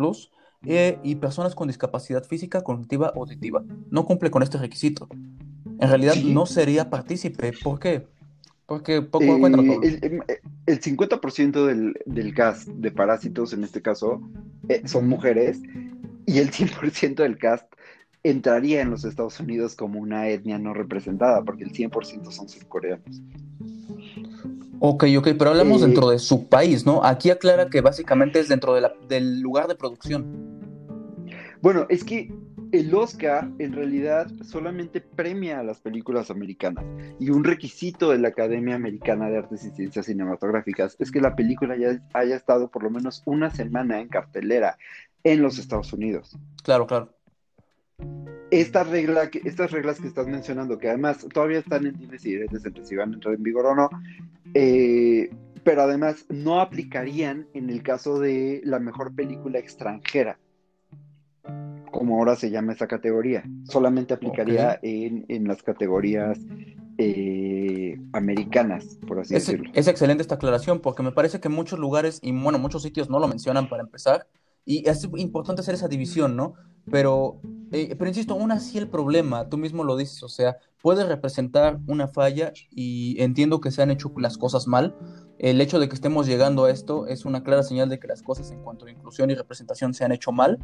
eh, 0.66 0.98
y 1.04 1.16
personas 1.16 1.56
con 1.56 1.68
discapacidad 1.68 2.24
física, 2.24 2.62
cognitiva 2.62 3.12
o 3.16 3.24
auditiva. 3.24 3.66
No 3.92 4.06
cumple 4.06 4.32
con 4.32 4.44
este 4.44 4.58
requisito 4.58 5.10
en 5.80 5.90
realidad 5.90 6.16
no 6.16 6.46
sería 6.46 6.90
partícipe. 6.90 7.54
¿Por 7.64 7.80
qué? 7.80 8.08
Porque 8.68 9.02
poco 9.02 9.24
eh, 9.24 10.00
el, 10.02 10.24
el, 10.66 10.82
50% 10.82 11.66
del, 11.66 11.98
del 12.06 12.34
cast 12.34 12.68
de 12.68 12.92
Parásitos, 12.92 13.54
en 13.54 13.64
este 13.64 13.82
caso, 13.82 14.22
eh, 14.68 14.82
son 14.86 15.08
mujeres, 15.08 15.62
y 16.26 16.40
el 16.40 16.52
100% 16.52 17.16
del 17.16 17.38
cast 17.38 17.66
entraría 18.24 18.82
en 18.82 18.90
los 18.90 19.06
Estados 19.06 19.40
Unidos 19.40 19.76
como 19.76 20.00
una 20.00 20.28
etnia 20.28 20.60
no 20.60 20.74
representada, 20.74 21.44
porque 21.46 21.64
el 21.64 21.72
100% 21.72 22.30
son 22.30 22.50
surcoreanos. 22.50 23.22
Ok, 24.80 25.06
ok, 25.18 25.30
pero 25.40 25.52
hablamos 25.52 25.82
eh, 25.82 25.86
dentro 25.86 26.10
de 26.10 26.20
su 26.20 26.50
país, 26.50 26.86
¿no? 26.86 27.04
Aquí 27.06 27.30
aclara 27.30 27.70
que 27.70 27.80
básicamente 27.80 28.42
es 28.42 28.50
dentro 28.50 28.74
de 28.74 28.82
la, 28.82 28.94
del 29.08 29.40
lugar 29.40 29.70
de 29.70 29.76
producción. 29.76 30.26
Bueno, 31.62 31.86
es 31.90 32.04
que 32.04 32.34
el 32.72 32.94
Oscar 32.94 33.50
en 33.60 33.74
realidad 33.74 34.28
solamente 34.44 35.02
premia 35.02 35.60
a 35.60 35.64
las 35.64 35.80
películas 35.80 36.32
americanas 36.32 36.86
y 37.20 37.30
un 37.30 37.44
requisito 37.44 38.12
de 38.12 38.20
la 38.20 38.30
Academia 38.30 38.76
Americana 38.76 39.30
de 39.30 39.38
Artes 39.38 39.66
y 39.66 39.72
Ciencias 39.72 40.06
Cinematográficas 40.06 40.96
es 41.00 41.12
que 41.12 41.22
la 41.22 41.36
película 41.36 41.76
ya 41.78 42.02
haya 42.14 42.36
estado 42.36 42.70
por 42.70 42.84
lo 42.84 42.90
menos 42.90 43.24
una 43.26 43.50
semana 43.50 44.00
en 44.00 44.08
cartelera 44.08 44.78
en 45.24 45.42
los 45.42 45.60
Estados 45.60 45.94
Unidos. 45.94 46.38
Claro, 46.64 46.88
claro. 46.88 47.14
Esta 48.52 48.84
regla, 48.84 49.30
estas 49.44 49.72
reglas 49.72 50.00
que 50.00 50.08
estás 50.08 50.28
mencionando, 50.28 50.78
que 50.78 50.90
además 50.90 51.26
todavía 51.34 51.60
están 51.60 51.86
en 51.86 51.98
dimes 51.98 52.26
y 52.26 52.36
entre 52.36 52.86
si 52.86 52.96
van 52.96 53.12
a 53.12 53.14
entrar 53.16 53.36
en 53.36 53.44
vigor 53.44 53.66
o 53.66 53.76
no, 53.76 53.90
eh, 54.54 55.30
pero 55.64 55.82
además 55.82 56.26
no 56.30 56.62
aplicarían 56.62 57.48
en 57.54 57.70
el 57.70 57.84
caso 57.84 58.20
de 58.20 58.62
la 58.64 58.80
mejor 58.80 59.14
película 59.14 59.60
extranjera 59.60 60.40
como 61.92 62.18
ahora 62.18 62.36
se 62.36 62.50
llama 62.50 62.74
esa 62.74 62.88
categoría. 62.88 63.44
Solamente 63.64 64.14
aplicaría 64.14 64.80
en, 64.82 65.48
las 65.48 65.64
categorías 65.64 66.40
eh, 66.98 68.00
americanas, 68.14 68.98
por 69.08 69.20
así 69.20 69.34
decirlo. 69.34 69.70
Es 69.74 69.88
excelente 69.88 70.22
esta 70.22 70.36
aclaración 70.36 70.80
porque 70.80 71.04
me 71.04 71.12
parece 71.12 71.40
que 71.40 71.50
muchos 71.50 71.80
lugares 71.80 72.20
y 72.22 72.32
bueno, 72.32 72.60
muchos 72.60 72.84
sitios 72.84 73.10
no 73.10 73.20
lo 73.20 73.28
mencionan 73.28 73.70
para 73.70 73.84
empezar. 73.84 74.28
Y 74.66 74.88
es 74.88 75.08
importante 75.16 75.62
hacer 75.62 75.76
esa 75.76 75.88
división, 75.88 76.36
¿no? 76.36 76.56
Pero, 76.92 77.40
eh, 77.72 77.96
pero 77.98 78.10
insisto, 78.10 78.34
aún 78.34 78.52
así 78.52 78.78
el 78.78 78.90
problema, 78.90 79.48
tú 79.48 79.58
mismo 79.58 79.84
lo 79.84 79.96
dices, 79.96 80.24
o 80.24 80.30
sea, 80.30 80.58
puede 80.82 81.06
representar 81.06 81.80
una 81.88 82.08
falla 82.08 82.52
y 82.70 83.16
entiendo 83.22 83.62
que 83.62 83.72
se 83.72 83.82
han 83.82 83.92
hecho 83.92 84.12
las 84.18 84.38
cosas 84.38 84.68
mal. 84.68 84.96
El 85.40 85.62
hecho 85.62 85.80
de 85.80 85.88
que 85.88 85.96
estemos 85.96 86.28
llegando 86.28 86.66
a 86.66 86.72
esto 86.72 87.08
es 87.08 87.26
una 87.26 87.44
clara 87.44 87.64
señal 87.64 87.90
de 87.90 88.00
que 88.00 88.08
las 88.08 88.24
cosas 88.24 88.52
en 88.52 88.62
cuanto 88.62 88.86
a 88.86 88.92
inclusión 88.92 89.30
y 89.30 89.36
representación 89.36 89.94
se 89.94 90.04
han 90.04 90.12
hecho 90.12 90.32
mal 90.32 90.60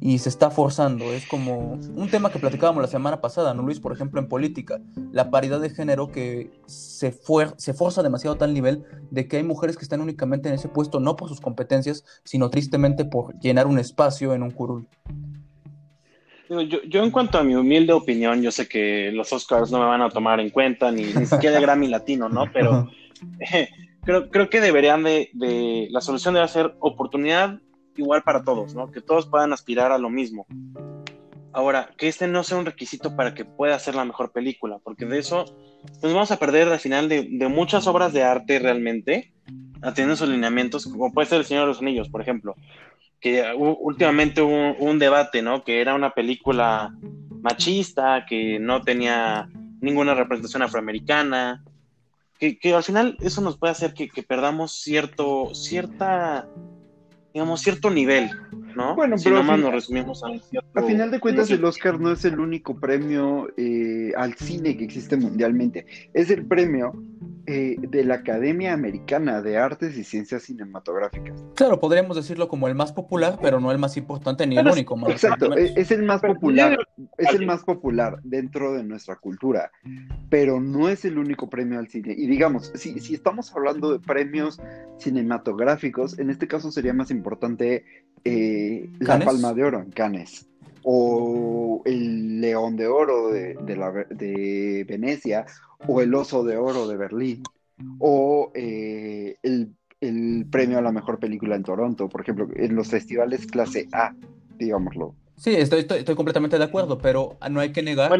y 0.00 0.18
se 0.18 0.28
está 0.28 0.50
forzando. 0.50 1.12
Es 1.12 1.26
como 1.26 1.72
un 1.94 2.08
tema 2.10 2.30
que 2.30 2.38
platicábamos 2.38 2.82
la 2.82 2.88
semana 2.88 3.20
pasada, 3.20 3.54
¿no, 3.54 3.62
Luis? 3.62 3.80
Por 3.80 3.92
ejemplo, 3.92 4.20
en 4.20 4.28
política, 4.28 4.80
la 5.12 5.30
paridad 5.30 5.60
de 5.60 5.70
género 5.70 6.10
que 6.10 6.50
se, 6.66 7.14
se 7.56 7.74
forza 7.74 8.02
demasiado 8.02 8.34
a 8.34 8.38
tal 8.38 8.54
nivel 8.54 8.84
de 9.10 9.28
que 9.28 9.36
hay 9.36 9.42
mujeres 9.42 9.76
que 9.76 9.84
están 9.84 10.00
únicamente 10.00 10.48
en 10.48 10.54
ese 10.54 10.68
puesto 10.68 11.00
no 11.00 11.16
por 11.16 11.28
sus 11.28 11.40
competencias, 11.40 12.04
sino 12.24 12.50
tristemente 12.50 13.04
por 13.04 13.38
llenar 13.40 13.66
un 13.66 13.78
espacio 13.78 14.34
en 14.34 14.42
un 14.42 14.50
curul. 14.50 14.86
Yo, 16.88 17.02
en 17.02 17.10
cuanto 17.10 17.38
a 17.38 17.44
mi 17.44 17.54
humilde 17.54 17.94
opinión, 17.94 18.42
yo 18.42 18.50
sé 18.50 18.68
que 18.68 19.10
los 19.12 19.32
Oscars 19.32 19.70
no 19.70 19.78
me 19.78 19.86
van 19.86 20.02
a 20.02 20.10
tomar 20.10 20.38
en 20.38 20.50
cuenta, 20.50 20.92
ni, 20.92 21.04
ni 21.04 21.24
siquiera 21.24 21.58
Grammy 21.60 21.88
Latino, 21.88 22.28
¿no? 22.28 22.44
Pero 22.52 22.90
creo, 24.04 24.28
creo 24.28 24.50
que 24.50 24.60
deberían 24.60 25.02
de, 25.02 25.30
de, 25.32 25.88
la 25.90 26.02
solución 26.02 26.34
debe 26.34 26.46
ser 26.48 26.74
oportunidad 26.80 27.58
igual 27.96 28.22
para 28.22 28.42
todos, 28.42 28.74
¿no? 28.74 28.90
Que 28.90 29.00
todos 29.00 29.26
puedan 29.26 29.52
aspirar 29.52 29.92
a 29.92 29.98
lo 29.98 30.10
mismo. 30.10 30.46
Ahora, 31.52 31.90
que 31.98 32.08
este 32.08 32.26
no 32.26 32.42
sea 32.44 32.56
un 32.56 32.64
requisito 32.64 33.14
para 33.14 33.34
que 33.34 33.44
pueda 33.44 33.78
ser 33.78 33.94
la 33.94 34.06
mejor 34.06 34.32
película, 34.32 34.78
porque 34.82 35.04
de 35.04 35.18
eso 35.18 35.44
nos 36.02 36.14
vamos 36.14 36.30
a 36.30 36.38
perder 36.38 36.68
al 36.68 36.80
final 36.80 37.08
de, 37.08 37.48
muchas 37.48 37.86
obras 37.86 38.12
de 38.14 38.22
arte 38.22 38.58
realmente, 38.58 39.34
teniendo 39.94 40.16
sus 40.16 40.28
lineamientos, 40.28 40.86
como 40.86 41.12
puede 41.12 41.28
ser 41.28 41.38
El 41.40 41.44
Señor 41.44 41.64
de 41.64 41.68
los 41.68 41.80
Anillos, 41.80 42.08
por 42.08 42.22
ejemplo, 42.22 42.54
que 43.20 43.44
últimamente 43.54 44.40
hubo 44.40 44.74
un 44.78 44.98
debate, 44.98 45.42
¿no? 45.42 45.62
Que 45.62 45.82
era 45.82 45.94
una 45.94 46.14
película 46.14 46.94
machista, 47.42 48.24
que 48.26 48.58
no 48.58 48.80
tenía 48.80 49.48
ninguna 49.80 50.14
representación 50.14 50.62
afroamericana, 50.62 51.62
que, 52.38 52.74
al 52.74 52.82
final 52.82 53.16
eso 53.20 53.40
nos 53.40 53.58
puede 53.58 53.72
hacer 53.72 53.94
que, 53.94 54.08
que 54.08 54.22
perdamos 54.22 54.72
cierto, 54.72 55.54
cierta 55.54 56.48
digamos, 57.32 57.60
cierto 57.60 57.90
nivel, 57.90 58.30
¿no? 58.76 58.94
Bueno, 58.94 59.16
pero 59.22 59.42
si 59.42 59.60
nos 59.60 59.72
resumimos 59.72 60.22
a 60.24 60.28
A 60.74 60.82
final 60.82 61.10
de 61.10 61.20
cuentas, 61.20 61.50
el 61.50 61.64
Oscar 61.64 62.00
no 62.00 62.12
es 62.12 62.24
el 62.24 62.40
único 62.40 62.78
premio 62.78 63.48
eh, 63.56 64.12
al 64.16 64.34
cine 64.34 64.76
que 64.76 64.84
existe 64.84 65.16
mundialmente. 65.16 65.86
Es 66.12 66.30
el 66.30 66.46
premio 66.46 66.92
eh, 67.46 67.76
de 67.80 68.04
la 68.04 68.14
Academia 68.14 68.72
Americana 68.72 69.42
de 69.42 69.58
Artes 69.58 69.98
y 69.98 70.04
Ciencias 70.04 70.44
Cinematográficas. 70.44 71.44
Claro, 71.56 71.80
podríamos 71.80 72.16
decirlo 72.16 72.46
como 72.46 72.68
el 72.68 72.76
más 72.76 72.92
popular, 72.92 73.36
pero 73.42 73.58
no 73.58 73.72
el 73.72 73.78
más 73.78 73.96
importante 73.96 74.46
ni 74.46 74.56
el 74.56 74.68
único. 74.68 74.96
Más 74.96 75.10
exacto, 75.10 75.52
es, 75.56 75.90
el 75.90 76.04
más 76.04 76.20
popular, 76.20 76.78
es 77.18 77.34
el 77.34 77.44
más 77.44 77.64
popular 77.64 78.20
dentro 78.22 78.74
de 78.74 78.84
nuestra 78.84 79.16
cultura, 79.16 79.72
pero 80.30 80.60
no 80.60 80.88
es 80.88 81.04
el 81.04 81.18
único 81.18 81.50
premio 81.50 81.80
al 81.80 81.88
cine. 81.88 82.14
Y 82.16 82.28
digamos, 82.28 82.70
si, 82.76 83.00
si 83.00 83.14
estamos 83.14 83.52
hablando 83.56 83.90
de 83.90 83.98
premios 83.98 84.60
cinematográficos, 84.98 86.20
en 86.20 86.30
este 86.30 86.46
caso 86.46 86.70
sería 86.70 86.92
más 86.92 87.10
importante 87.10 87.84
eh, 88.24 88.90
la 89.00 89.18
Palma 89.20 89.52
de 89.52 89.64
Oro 89.64 89.80
en 89.80 89.90
Cannes 89.90 90.46
o 90.84 91.82
el 91.84 92.40
León 92.40 92.76
de 92.76 92.88
Oro 92.88 93.28
de, 93.30 93.54
de 94.10 94.84
Venecia 94.88 95.46
o 95.86 96.00
el 96.00 96.14
Oso 96.14 96.44
de 96.44 96.56
Oro 96.56 96.86
de 96.88 96.96
Berlín, 96.96 97.42
o 97.98 98.52
eh, 98.54 99.36
el, 99.42 99.74
premio 100.50 100.78
a 100.78 100.82
la 100.82 100.92
mejor 100.92 101.18
película 101.20 101.54
en 101.54 101.62
Toronto, 101.62 102.08
por 102.08 102.22
ejemplo, 102.22 102.48
en 102.56 102.74
los 102.74 102.88
festivales 102.88 103.46
clase 103.46 103.88
A, 103.92 104.14
digámoslo. 104.58 105.14
Sí, 105.36 105.54
estoy, 105.54 105.86
estoy, 105.88 106.14
completamente 106.16 106.58
de 106.58 106.64
acuerdo, 106.64 106.98
pero 106.98 107.38
no 107.50 107.60
hay 107.60 107.70
que 107.72 107.82
negar 107.82 108.12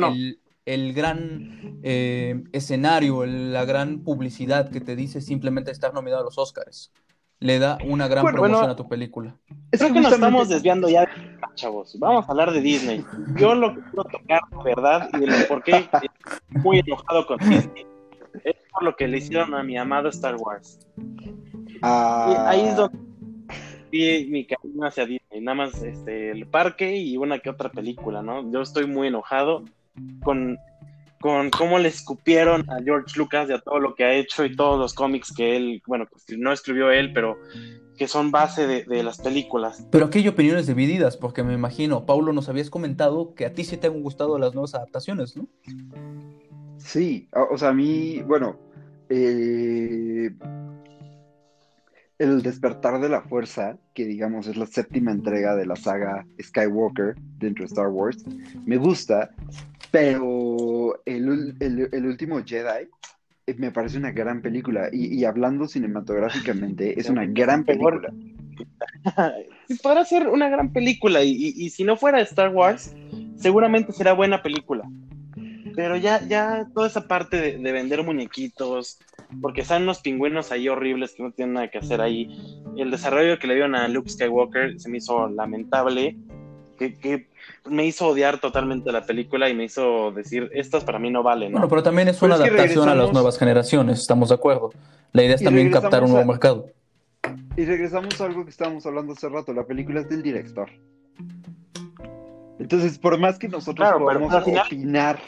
el 0.64 0.92
gran 0.92 1.80
eh, 1.82 2.44
escenario, 2.52 3.26
la 3.26 3.64
gran 3.64 4.04
publicidad 4.04 4.70
que 4.70 4.80
te 4.80 4.94
dice 4.94 5.20
simplemente 5.20 5.72
estar 5.72 5.92
nominado 5.92 6.22
a 6.22 6.24
los 6.24 6.38
Oscars. 6.38 6.92
Le 7.42 7.58
da 7.58 7.76
una 7.84 8.06
gran 8.06 8.24
promoción 8.24 8.70
a 8.70 8.76
tu 8.76 8.88
película. 8.88 9.36
Creo 9.70 9.92
que 9.92 10.00
nos 10.00 10.12
estamos 10.12 10.48
desviando 10.48 10.88
ya, 10.88 11.08
chavos. 11.54 11.98
Vamos 11.98 12.28
a 12.28 12.30
hablar 12.30 12.52
de 12.52 12.60
Disney. 12.60 13.04
Yo 13.36 13.54
lo 13.54 13.74
que 13.74 13.80
quiero 13.82 14.04
tocar, 14.04 14.40
¿verdad? 14.64 15.10
Y 15.14 15.26
de 15.26 15.44
por 15.48 15.62
qué 15.64 15.78
estoy 15.78 16.08
muy 16.50 16.78
enojado 16.78 17.26
con 17.26 17.38
Disney. 17.38 17.84
Es 18.44 18.54
por 18.72 18.84
lo 18.84 18.94
que 18.94 19.08
le 19.08 19.18
hicieron 19.18 19.54
a 19.54 19.62
mi 19.64 19.76
amado 19.76 20.08
Star 20.08 20.36
Wars. 20.36 20.78
Ah. 21.82 22.46
ahí 22.48 22.60
es 22.60 22.76
donde 22.76 22.96
vi 23.90 24.28
mi 24.30 24.46
camino 24.46 24.86
hacia 24.86 25.04
Disney. 25.04 25.40
Nada 25.40 25.56
más 25.56 25.82
este, 25.82 26.30
el 26.30 26.46
parque 26.46 26.96
y 26.96 27.16
una 27.16 27.40
que 27.40 27.50
otra 27.50 27.70
película, 27.70 28.22
¿no? 28.22 28.50
Yo 28.52 28.62
estoy 28.62 28.86
muy 28.86 29.08
enojado 29.08 29.64
con, 30.22 30.58
con 31.22 31.48
cómo 31.48 31.78
le 31.78 31.88
escupieron 31.88 32.68
a 32.68 32.82
George 32.82 33.16
Lucas 33.16 33.48
y 33.48 33.54
a 33.54 33.60
todo 33.60 33.78
lo 33.78 33.94
que 33.94 34.04
ha 34.04 34.12
hecho 34.12 34.44
y 34.44 34.54
todos 34.54 34.78
los 34.78 34.92
cómics 34.92 35.32
que 35.34 35.56
él, 35.56 35.82
bueno, 35.86 36.06
pues, 36.10 36.24
no 36.38 36.52
escribió 36.52 36.90
él, 36.90 37.14
pero 37.14 37.38
que 37.96 38.08
son 38.08 38.30
base 38.30 38.66
de, 38.66 39.02
las 39.02 39.18
películas. 39.18 39.86
Pero 39.90 40.06
aquí 40.06 40.18
hay 40.18 40.28
opiniones 40.28 40.66
divididas, 40.66 41.16
porque 41.16 41.42
me 41.42 41.54
imagino, 41.54 42.04
Paulo, 42.04 42.32
nos 42.32 42.48
habías 42.48 42.68
comentado 42.68 43.34
que 43.34 43.46
a 43.46 43.54
ti 43.54 43.64
sí 43.64 43.76
te 43.76 43.86
han 43.86 44.02
gustado 44.02 44.38
las 44.38 44.52
nuevas 44.52 44.74
adaptaciones, 44.74 45.36
¿no? 45.36 45.46
Sí, 46.78 47.28
o 47.32 47.56
sea, 47.56 47.68
a 47.68 47.72
mí, 47.72 48.20
bueno, 48.22 48.58
eh, 49.08 50.30
el 52.18 52.42
despertar 52.42 53.00
de 53.00 53.08
la 53.08 53.22
fuerza, 53.22 53.78
que 53.94 54.04
digamos 54.04 54.48
es 54.48 54.56
la 54.56 54.66
séptima 54.66 55.12
entrega 55.12 55.54
de 55.54 55.66
la 55.66 55.76
saga 55.76 56.26
Skywalker 56.42 57.14
dentro 57.38 57.62
de 57.62 57.68
Star 57.68 57.88
Wars, 57.88 58.24
me 58.64 58.76
gusta, 58.76 59.30
pero 59.92 60.71
el, 61.04 62.06
último 62.06 62.42
Jedi 62.44 62.88
eh, 63.46 63.54
me 63.54 63.70
parece 63.70 63.98
una 63.98 64.12
gran 64.12 64.42
película 64.42 64.88
y, 64.92 65.24
hablando 65.24 65.66
cinematográficamente 65.66 66.98
es 66.98 67.08
una 67.08 67.26
gran 67.26 67.64
película. 67.64 68.12
Podrá 69.82 70.04
ser 70.04 70.28
una 70.28 70.48
gran 70.48 70.72
película 70.72 71.22
y, 71.24 71.70
si 71.70 71.84
no 71.84 71.96
fuera 71.96 72.20
Star 72.20 72.50
Wars, 72.50 72.94
seguramente 73.36 73.92
será 73.92 74.12
buena 74.12 74.42
película. 74.42 74.84
Pero 75.74 75.96
ya, 75.96 76.20
ya 76.26 76.68
toda 76.74 76.86
esa 76.86 77.08
parte 77.08 77.58
de, 77.58 77.72
vender 77.72 78.02
muñequitos, 78.04 78.98
porque 79.40 79.64
salen 79.64 79.84
unos 79.84 80.00
pingüinos 80.00 80.52
ahí 80.52 80.68
horribles 80.68 81.14
que 81.14 81.22
no 81.22 81.32
tienen 81.32 81.54
nada 81.54 81.68
que 81.68 81.78
hacer 81.78 82.00
ahí. 82.00 82.28
El 82.76 82.90
desarrollo 82.90 83.38
que 83.38 83.46
le 83.46 83.54
dieron 83.54 83.74
a 83.74 83.88
Luke 83.88 84.10
Skywalker 84.10 84.78
se 84.78 84.90
me 84.90 84.98
hizo 84.98 85.28
lamentable, 85.28 86.16
que, 86.90 87.28
me 87.68 87.86
hizo 87.86 88.08
odiar 88.08 88.38
totalmente 88.38 88.92
la 88.92 89.04
película 89.04 89.48
y 89.48 89.54
me 89.54 89.64
hizo 89.64 90.12
decir, 90.12 90.50
estas 90.52 90.84
para 90.84 90.98
mí 90.98 91.10
no 91.10 91.22
valen. 91.22 91.52
Bueno, 91.52 91.68
pero 91.68 91.82
también 91.82 92.08
es 92.08 92.20
una 92.22 92.36
adaptación 92.36 92.88
a 92.88 92.94
las 92.94 93.12
nuevas 93.12 93.38
generaciones, 93.38 94.00
estamos 94.00 94.28
de 94.28 94.36
acuerdo. 94.36 94.70
La 95.12 95.22
idea 95.22 95.34
es 95.34 95.42
también 95.42 95.70
captar 95.70 96.02
un 96.02 96.10
nuevo 96.10 96.26
mercado. 96.26 96.66
Y 97.56 97.64
regresamos 97.64 98.20
a 98.20 98.24
algo 98.24 98.44
que 98.44 98.50
estábamos 98.50 98.84
hablando 98.86 99.12
hace 99.12 99.28
rato, 99.28 99.52
la 99.52 99.64
película 99.64 100.00
es 100.00 100.08
del 100.08 100.22
director. 100.22 100.70
Entonces, 102.58 102.98
por 102.98 103.18
más 103.18 103.38
que 103.38 103.48
nosotros 103.48 103.88
podamos 103.98 104.32
opinar 104.34 105.20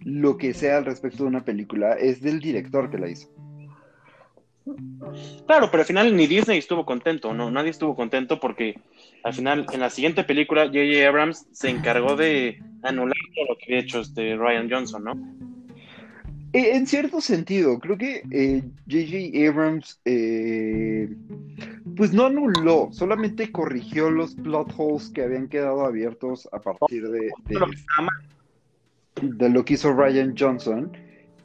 lo 0.00 0.36
que 0.36 0.54
sea 0.54 0.78
al 0.78 0.84
respecto 0.84 1.24
de 1.24 1.28
una 1.28 1.44
película, 1.44 1.92
es 1.92 2.22
del 2.22 2.40
director 2.40 2.90
que 2.90 2.98
la 2.98 3.08
hizo. 3.08 3.28
Claro, 5.46 5.70
pero 5.70 5.82
al 5.82 5.86
final 5.86 6.16
ni 6.16 6.26
Disney 6.26 6.58
estuvo 6.58 6.84
contento, 6.84 7.32
¿no? 7.34 7.50
Nadie 7.50 7.70
estuvo 7.70 7.94
contento 7.96 8.38
porque 8.40 8.78
al 9.24 9.34
final, 9.34 9.66
en 9.72 9.80
la 9.80 9.90
siguiente 9.90 10.24
película, 10.24 10.66
J.J. 10.66 11.06
Abrams 11.08 11.46
se 11.52 11.70
encargó 11.70 12.16
de 12.16 12.62
anular 12.82 13.16
todo 13.34 13.46
lo 13.50 13.58
que 13.58 13.64
había 13.66 13.80
hecho 13.80 14.00
este 14.00 14.36
Ryan 14.36 14.70
Johnson, 14.70 15.04
¿no? 15.04 15.12
Eh, 16.52 16.76
en 16.76 16.86
cierto 16.86 17.20
sentido, 17.20 17.78
creo 17.78 17.98
que 17.98 18.22
J.J. 18.22 19.16
Eh, 19.38 19.48
Abrams, 19.48 20.00
eh, 20.04 21.14
pues 21.96 22.12
no 22.12 22.26
anuló, 22.26 22.88
solamente 22.92 23.52
corrigió 23.52 24.10
los 24.10 24.34
plot 24.34 24.72
holes 24.76 25.10
que 25.10 25.22
habían 25.22 25.48
quedado 25.48 25.84
abiertos 25.84 26.48
a 26.52 26.60
partir 26.60 27.08
de, 27.08 27.30
de 29.20 29.48
lo 29.50 29.64
que 29.64 29.74
hizo 29.74 29.92
Ryan 29.92 30.34
Johnson 30.38 30.90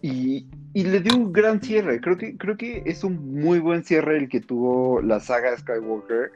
y, 0.02 0.46
le 0.74 1.00
dio 1.02 1.16
un 1.16 1.32
gran 1.32 1.62
cierre. 1.62 2.02
Creo 2.02 2.18
que, 2.18 2.36
creo 2.38 2.58
que 2.58 2.82
es 2.86 3.04
un 3.04 3.40
muy 3.42 3.60
buen 3.60 3.84
cierre 3.84 4.18
el 4.18 4.28
que 4.28 4.42
tuvo 4.42 5.02
la 5.02 5.20
saga 5.20 5.56
Skywalker 5.56 6.32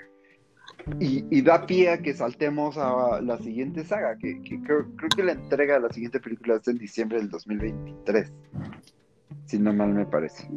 y, 0.99 1.41
da 1.41 1.65
pie 1.65 1.89
a 1.89 1.97
que 2.01 2.13
saltemos 2.13 2.77
a 2.77 3.19
la 3.21 3.37
siguiente 3.39 3.83
saga, 3.83 4.15
que, 4.17 4.39
creo, 4.63 4.85
que 5.15 5.23
la 5.23 5.31
entrega 5.33 5.75
de 5.75 5.79
la 5.81 5.89
siguiente 5.89 6.19
película 6.19 6.55
es 6.55 6.67
en 6.67 6.77
diciembre 6.77 7.17
del 7.17 7.29
2023, 7.29 8.31
si 9.45 9.59
no 9.59 9.73
mal 9.73 9.93
me 9.93 10.05
parece. 10.05 10.47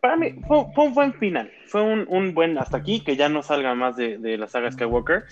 Para 0.00 0.16
mí 0.16 0.34
fue, 0.48 0.66
un 0.76 0.94
buen 0.94 1.12
final, 1.14 1.52
fue 1.66 1.82
un, 1.82 2.34
buen 2.34 2.58
hasta 2.58 2.78
aquí, 2.78 3.04
que 3.04 3.16
ya 3.16 3.28
no 3.28 3.42
salga 3.42 3.74
más 3.74 3.96
de, 3.96 4.18
de 4.18 4.38
la 4.38 4.48
saga 4.48 4.72
Skywalker 4.72 5.24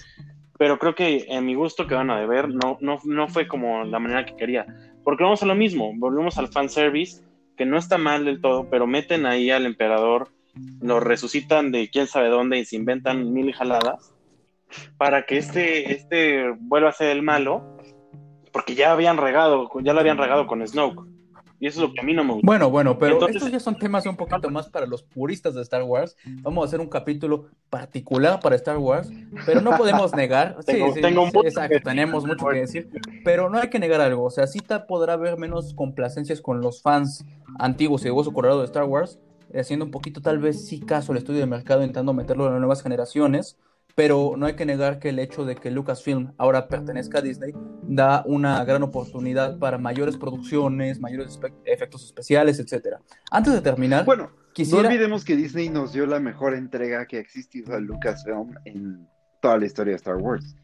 pero 0.61 0.79
creo 0.79 0.95
que 0.95 1.25
en 1.31 1.47
mi 1.47 1.55
gusto 1.55 1.87
que 1.87 1.95
van 1.95 2.11
a 2.11 2.27
ver 2.27 2.51
no, 2.51 2.77
no, 2.83 2.99
no 3.05 3.29
fue 3.29 3.49
como 3.49 3.83
la 3.85 3.99
manera 3.99 4.27
que 4.27 4.37
quería. 4.37 4.67
Porque 5.03 5.25
vamos 5.25 5.43
a 5.43 5.47
lo 5.47 5.55
mismo, 5.55 5.91
volvemos 5.97 6.37
al 6.37 6.49
fanservice, 6.49 7.23
que 7.61 7.67
no 7.67 7.77
está 7.77 7.99
mal 7.99 8.25
del 8.25 8.41
todo, 8.41 8.71
pero 8.71 8.87
meten 8.87 9.27
ahí 9.27 9.51
al 9.51 9.67
emperador, 9.67 10.31
lo 10.81 10.99
resucitan 10.99 11.71
de 11.73 11.91
quién 11.91 12.07
sabe 12.07 12.31
dónde 12.31 12.59
y 12.59 12.65
se 12.65 12.77
inventan 12.77 13.35
mil 13.35 13.53
jaladas 13.53 14.15
para 14.97 15.27
que 15.27 15.37
este, 15.37 15.93
este 15.93 16.55
vuelva 16.59 16.89
a 16.89 16.95
ser 16.95 17.11
el 17.11 17.21
malo, 17.21 17.77
porque 18.51 18.75
ya 18.75 18.93
habían 18.93 19.19
regado, 19.19 19.69
ya 19.83 19.93
lo 19.93 20.01
habían 20.01 20.17
regado 20.17 20.47
con 20.47 20.67
Snoke. 20.67 21.07
Y 21.61 21.67
eso 21.67 21.83
es 21.83 21.89
lo 21.89 21.95
que 21.95 22.01
a 22.01 22.05
mí 22.05 22.15
no 22.15 22.25
me 22.25 22.33
gusta. 22.33 22.47
Bueno, 22.47 22.71
bueno, 22.71 22.99
pero 22.99 23.29
estos 23.29 23.53
ya 23.53 23.61
son 23.61 23.77
temas 23.77 24.07
un 24.07 24.17
poquito 24.17 24.49
más 24.49 24.71
para 24.71 24.87
los 24.87 25.03
puristas 25.03 25.55
de 25.55 25.61
Star 25.61 25.83
Wars. 25.83 26.17
Vamos 26.41 26.65
a 26.65 26.67
hacer 26.67 26.81
un 26.81 26.89
capítulo 26.89 27.49
particular 27.69 28.41
para 28.41 28.57
Star 28.57 28.79
Wars, 28.79 29.13
pero 29.45 29.61
no 29.61 29.77
podemos 29.77 30.15
negar. 30.15 30.57
sí, 30.67 30.81
sí, 30.95 31.01
exacto, 31.45 31.79
tenemos 31.85 32.25
mucho 32.25 32.47
que 32.47 32.61
decir. 32.61 32.89
Pero 33.25 33.51
no 33.51 33.59
hay 33.59 33.69
que 33.69 33.79
negar 33.79 34.01
algo. 34.01 34.25
O 34.25 34.31
sea, 34.31 34.47
sí 34.47 34.61
podrá 34.89 35.13
haber 35.13 35.37
menos 35.37 35.75
complacencias 35.75 36.41
con 36.41 36.63
los 36.63 36.81
fans 36.81 37.27
antiguos 37.59 38.01
y 38.01 38.05
de 38.05 38.13
hueso 38.13 38.33
colorado 38.33 38.61
de 38.61 38.65
Star 38.65 38.85
Wars, 38.85 39.19
haciendo 39.55 39.85
un 39.85 39.91
poquito, 39.91 40.23
tal 40.23 40.39
vez 40.39 40.67
sí 40.67 40.81
caso 40.81 41.13
al 41.13 41.19
estudio 41.19 41.41
de 41.41 41.47
mercado, 41.47 41.83
intentando 41.83 42.15
meterlo 42.15 42.47
en 42.47 42.53
las 42.53 42.61
nuevas 42.61 42.83
generaciones 42.83 43.59
pero 43.95 44.35
no 44.37 44.47
hay 44.47 44.55
que 44.55 44.67
negar 44.67 44.99
que 44.99 45.11
el 45.11 45.19
hecho 45.19 45.45
de 45.45 45.55
que 45.55 45.71
Lucasfilm 45.71 46.33
ahora 46.39 46.69
pertenezca 46.69 47.19
a 47.19 47.23
Disney 47.23 47.53
da 47.83 48.23
una 48.27 48.65
gran 48.65 48.83
oportunidad 48.83 49.59
para 49.59 49.79
mayores 49.79 50.17
producciones, 50.17 51.01
mayores 51.01 51.39
efectos 51.65 52.05
especiales, 52.05 52.59
etcétera. 52.59 53.01
Antes 53.31 53.53
de 53.53 53.61
terminar, 53.61 54.05
bueno, 54.05 54.31
quisiera... 54.53 54.83
no 54.83 54.89
olvidemos 54.89 55.25
que 55.25 55.37
Disney 55.37 55.69
nos 55.69 55.93
dio 55.93 56.07
la 56.07 56.21
mejor 56.21 56.55
entrega 56.55 57.07
que 57.07 57.17
ha 57.17 57.21
existido 57.21 57.75
a 57.75 57.81
Lucasfilm 57.81 58.55
en 58.65 59.09
toda 59.41 59.59
la 59.59 59.67
historia 59.67 59.93
de 59.93 59.97
Star 59.97 60.17
Wars. 60.17 60.57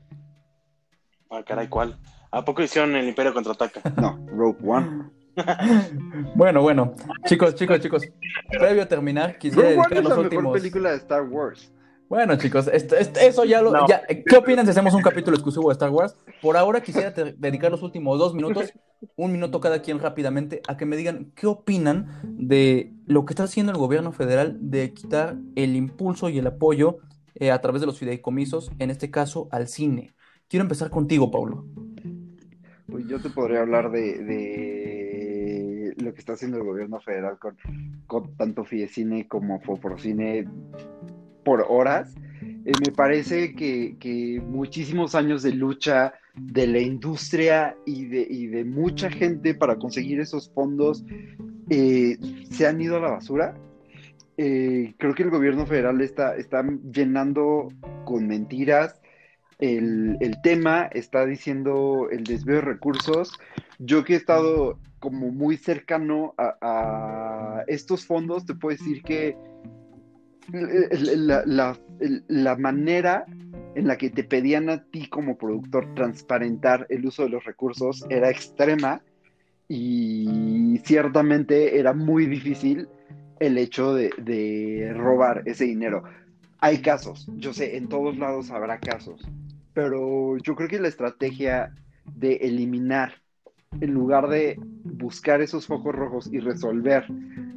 Ah, 1.30 1.42
caray, 1.44 1.68
¿cuál? 1.68 1.98
¿A 2.30 2.44
poco 2.44 2.62
hicieron 2.62 2.94
el 2.96 3.08
Imperio 3.08 3.32
contraataca? 3.32 3.80
No, 4.00 4.18
Rogue 4.28 4.58
One. 4.64 5.10
bueno, 6.34 6.62
bueno, 6.62 6.94
chicos, 7.26 7.54
chicos, 7.54 7.80
chicos, 7.80 8.02
previo 8.48 8.82
a 8.82 8.86
terminar, 8.86 9.36
quisiera 9.38 9.68
Rogue 9.70 9.80
One 9.80 9.98
es 9.98 10.04
la 10.04 10.16
mejor 10.16 10.52
película 10.52 10.90
de 10.90 10.96
Star 10.96 11.22
Wars. 11.24 11.72
Bueno, 12.08 12.36
chicos, 12.36 12.68
eso 12.68 13.44
ya 13.44 13.62
lo. 13.62 13.72
¿Qué 14.26 14.36
opinan 14.36 14.64
si 14.64 14.70
hacemos 14.70 14.94
un 14.94 15.02
capítulo 15.02 15.36
exclusivo 15.36 15.68
de 15.68 15.72
Star 15.72 15.90
Wars? 15.90 16.14
Por 16.40 16.56
ahora 16.56 16.80
quisiera 16.80 17.10
dedicar 17.10 17.70
los 17.70 17.82
últimos 17.82 18.18
dos 18.18 18.32
minutos, 18.32 18.72
un 19.16 19.32
minuto 19.32 19.60
cada 19.60 19.82
quien 19.82 19.98
rápidamente, 19.98 20.62
a 20.68 20.76
que 20.76 20.86
me 20.86 20.96
digan 20.96 21.32
qué 21.34 21.48
opinan 21.48 22.06
de 22.22 22.92
lo 23.06 23.24
que 23.24 23.32
está 23.32 23.44
haciendo 23.44 23.72
el 23.72 23.78
gobierno 23.78 24.12
federal 24.12 24.56
de 24.60 24.94
quitar 24.94 25.36
el 25.56 25.74
impulso 25.74 26.28
y 26.28 26.38
el 26.38 26.46
apoyo 26.46 26.98
eh, 27.34 27.50
a 27.50 27.60
través 27.60 27.80
de 27.80 27.86
los 27.86 27.98
fideicomisos, 27.98 28.70
en 28.78 28.90
este 28.90 29.10
caso 29.10 29.48
al 29.50 29.66
cine. 29.66 30.14
Quiero 30.48 30.62
empezar 30.62 30.90
contigo, 30.90 31.32
Pablo. 31.32 31.66
Pues 32.88 33.08
yo 33.08 33.20
te 33.20 33.30
podría 33.30 33.62
hablar 33.62 33.90
de, 33.90 35.92
lo 35.98 36.14
que 36.14 36.20
está 36.20 36.34
haciendo 36.34 36.58
el 36.58 36.62
gobierno 36.62 37.00
federal 37.00 37.36
con, 37.40 37.56
con 38.06 38.36
tanto 38.36 38.64
Fidecine 38.64 39.26
como 39.26 39.60
Foprocine 39.60 40.46
por 41.46 41.64
horas. 41.68 42.12
Eh, 42.42 42.72
me 42.84 42.90
parece 42.90 43.54
que, 43.54 44.42
muchísimos 44.44 45.14
años 45.14 45.44
de 45.44 45.52
lucha 45.52 46.12
de 46.34 46.66
la 46.66 46.80
industria 46.80 47.76
y 47.86 48.06
de, 48.06 48.26
de 48.50 48.64
mucha 48.64 49.08
gente 49.08 49.54
para 49.54 49.76
conseguir 49.76 50.18
esos 50.18 50.50
fondos 50.50 51.04
eh, 51.70 52.18
se 52.50 52.66
han 52.66 52.80
ido 52.80 52.96
a 52.96 53.00
la 53.00 53.10
basura. 53.12 53.56
Eh, 54.36 54.94
creo 54.98 55.14
que 55.14 55.22
el 55.22 55.30
gobierno 55.30 55.66
federal 55.66 56.00
está, 56.00 56.34
está 56.34 56.64
llenando 56.92 57.68
con 58.04 58.26
mentiras 58.26 59.00
el, 59.60 60.18
tema, 60.42 60.90
está 60.92 61.24
diciendo 61.26 62.08
el 62.10 62.24
desvío 62.24 62.56
de 62.56 62.62
recursos. 62.62 63.32
Yo 63.78 64.02
que 64.02 64.14
he 64.14 64.16
estado 64.16 64.80
como 64.98 65.30
muy 65.30 65.56
cercano 65.56 66.34
a 66.38 67.62
estos 67.68 68.04
fondos, 68.04 68.44
te 68.44 68.54
puedo 68.54 68.76
decir 68.76 69.02
que 69.04 69.36
la, 70.52 72.56
manera 72.56 73.24
en 73.74 73.86
la 73.86 73.96
que 73.96 74.10
te 74.10 74.24
pedían 74.24 74.70
a 74.70 74.84
ti 74.84 75.08
como 75.08 75.36
productor 75.36 75.94
transparentar 75.94 76.86
el 76.88 77.06
uso 77.06 77.24
de 77.24 77.30
los 77.30 77.44
recursos 77.44 78.04
era 78.08 78.30
extrema 78.30 79.02
y 79.68 80.80
ciertamente 80.84 81.78
era 81.78 81.92
muy 81.92 82.26
difícil 82.26 82.88
el 83.40 83.58
hecho 83.58 83.94
de, 83.94 84.94
robar 84.96 85.42
ese 85.46 85.64
dinero. 85.64 86.04
Hay 86.58 86.78
casos, 86.78 87.28
yo 87.36 87.52
sé, 87.52 87.76
en 87.76 87.88
todos 87.88 88.16
lados 88.16 88.50
habrá 88.50 88.78
casos, 88.78 89.20
pero 89.74 90.38
yo 90.38 90.54
creo 90.54 90.68
que 90.68 90.80
la 90.80 90.88
estrategia 90.88 91.74
de 92.14 92.36
eliminar, 92.36 93.14
en 93.80 93.92
lugar 93.92 94.28
de 94.28 94.58
buscar 94.84 95.42
esos 95.42 95.66
focos 95.66 95.94
rojos 95.94 96.32
y 96.32 96.38
resolver 96.38 97.04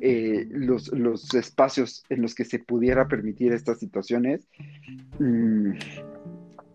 eh, 0.02 0.48
los, 0.50 0.92
espacios 1.34 2.04
en 2.10 2.22
los 2.22 2.36
que 2.36 2.46
se 2.46 2.60
pudiera 2.60 3.08
permitir 3.08 3.54
estas 3.54 3.80
situaciones, 3.80 4.48
mm, 5.20 5.72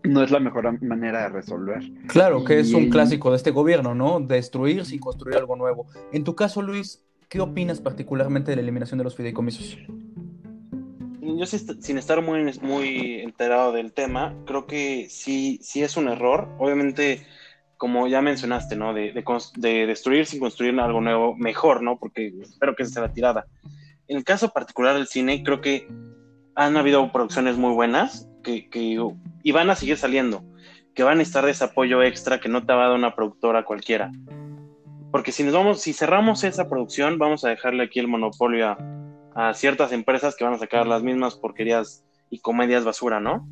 no 0.03 0.23
es 0.23 0.31
la 0.31 0.39
mejor 0.39 0.81
manera 0.83 1.23
de 1.23 1.29
resolver. 1.29 1.83
Claro, 2.07 2.43
que 2.43 2.59
es 2.59 2.73
un 2.73 2.89
clásico 2.89 3.31
de 3.31 3.37
este 3.37 3.51
gobierno, 3.51 3.95
¿no? 3.95 4.19
Destruir 4.19 4.85
sin 4.85 4.99
construir 4.99 5.37
algo 5.37 5.55
nuevo. 5.55 5.87
En 6.11 6.23
tu 6.23 6.35
caso, 6.35 6.61
Luis, 6.61 7.03
¿qué 7.29 7.41
opinas 7.41 7.81
particularmente 7.81 8.51
de 8.51 8.57
la 8.57 8.61
eliminación 8.61 8.97
de 8.97 9.03
los 9.03 9.15
fideicomisos? 9.15 9.77
Yo 11.21 11.45
sin 11.47 11.97
estar 11.97 12.21
muy, 12.21 12.51
muy 12.61 13.21
enterado 13.21 13.71
del 13.71 13.93
tema, 13.93 14.35
creo 14.45 14.67
que 14.67 15.07
sí, 15.09 15.59
sí 15.61 15.81
es 15.81 15.97
un 15.97 16.07
error. 16.07 16.49
Obviamente, 16.59 17.25
como 17.77 18.07
ya 18.07 18.21
mencionaste, 18.21 18.75
¿no? 18.75 18.93
De, 18.93 19.13
de, 19.55 19.87
destruir 19.87 20.25
sin 20.25 20.39
construir 20.39 20.79
algo 20.79 21.01
nuevo, 21.01 21.35
mejor, 21.35 21.81
¿no? 21.81 21.97
Porque 21.97 22.33
espero 22.41 22.75
que 22.75 22.85
se 22.85 22.91
sea 22.91 23.03
la 23.03 23.13
tirada. 23.13 23.45
En 24.07 24.17
el 24.17 24.23
caso 24.23 24.49
particular 24.49 24.95
del 24.95 25.07
cine, 25.07 25.43
creo 25.43 25.61
que 25.61 25.87
han 26.55 26.77
habido 26.77 27.11
producciones 27.11 27.57
muy 27.57 27.73
buenas 27.73 28.27
que, 28.43 28.69
y 29.43 29.51
van 29.51 29.69
a 29.69 29.75
seguir 29.75 29.97
saliendo, 29.97 30.43
que 30.93 31.03
van 31.03 31.19
a 31.19 31.23
estar 31.23 31.45
de 31.45 31.51
ese 31.51 31.63
apoyo 31.63 32.01
extra 32.03 32.39
que 32.39 32.49
no 32.49 32.65
te 32.65 32.73
va 32.73 32.85
a 32.85 32.87
dar 32.89 32.97
una 32.97 33.15
productora 33.15 33.65
cualquiera. 33.65 34.11
Porque 35.11 35.31
si 35.31 35.43
nos 35.43 35.53
vamos, 35.53 35.81
si 35.81 35.93
cerramos 35.93 36.43
esa 36.43 36.69
producción, 36.69 37.17
vamos 37.17 37.45
a 37.45 37.49
dejarle 37.49 37.83
aquí 37.83 37.99
el 37.99 38.07
monopolio 38.07 38.77
a, 39.33 39.53
ciertas 39.53 39.91
empresas 39.91 40.35
que 40.35 40.45
van 40.45 40.53
a 40.53 40.57
sacar 40.57 40.87
las 40.87 41.03
mismas 41.03 41.35
porquerías 41.35 42.05
y 42.29 42.39
comedias 42.39 42.85
basura, 42.85 43.19
¿no? 43.19 43.47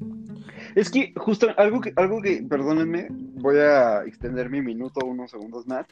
Es 0.75 0.89
que 0.89 1.13
justo 1.15 1.47
algo 1.57 1.81
que, 1.81 1.93
algo 1.95 2.21
que, 2.21 2.43
perdónenme, 2.43 3.07
voy 3.09 3.57
a 3.57 4.03
extender 4.05 4.49
mi 4.49 4.61
minuto 4.61 5.05
unos 5.05 5.31
segundos 5.31 5.67
más. 5.67 5.85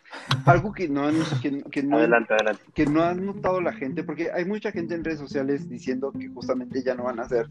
Algo 0.46 0.74
que 0.74 0.88
no 0.88 1.08
han, 1.08 1.16
que, 1.42 1.84
no, 1.84 1.98
adelante, 1.98 2.34
adelante. 2.34 2.64
que 2.74 2.86
no 2.86 3.04
han 3.04 3.26
notado 3.26 3.62
la 3.62 3.74
gente, 3.74 4.04
porque 4.04 4.32
hay 4.32 4.46
mucha 4.46 4.72
gente 4.72 4.96
en 4.96 5.04
redes 5.04 5.20
sociales 5.20 5.70
diciendo 5.70 6.12
que 6.12 6.28
justamente 6.30 6.84
ya 6.84 6.96
no 6.96 7.04
van 7.04 7.20
a 7.20 7.24
hacer 7.24 7.48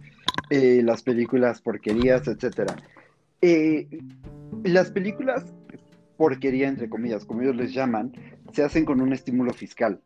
eh, 0.51 0.83
las 0.85 1.03
películas 1.03 1.61
porquerías, 1.61 2.27
etcétera. 2.27 2.77
Eh, 3.43 3.89
las 4.65 4.91
películas 4.91 5.45
porquería, 6.17 6.69
entre 6.69 6.91
comillas, 6.91 7.25
como 7.25 7.43
ellos 7.43 7.57
les 7.57 7.73
llaman, 7.73 8.13
se 8.53 8.63
hacen 8.63 8.85
con 8.85 9.01
un 9.01 9.13
estímulo 9.13 9.53
fiscal 9.53 10.01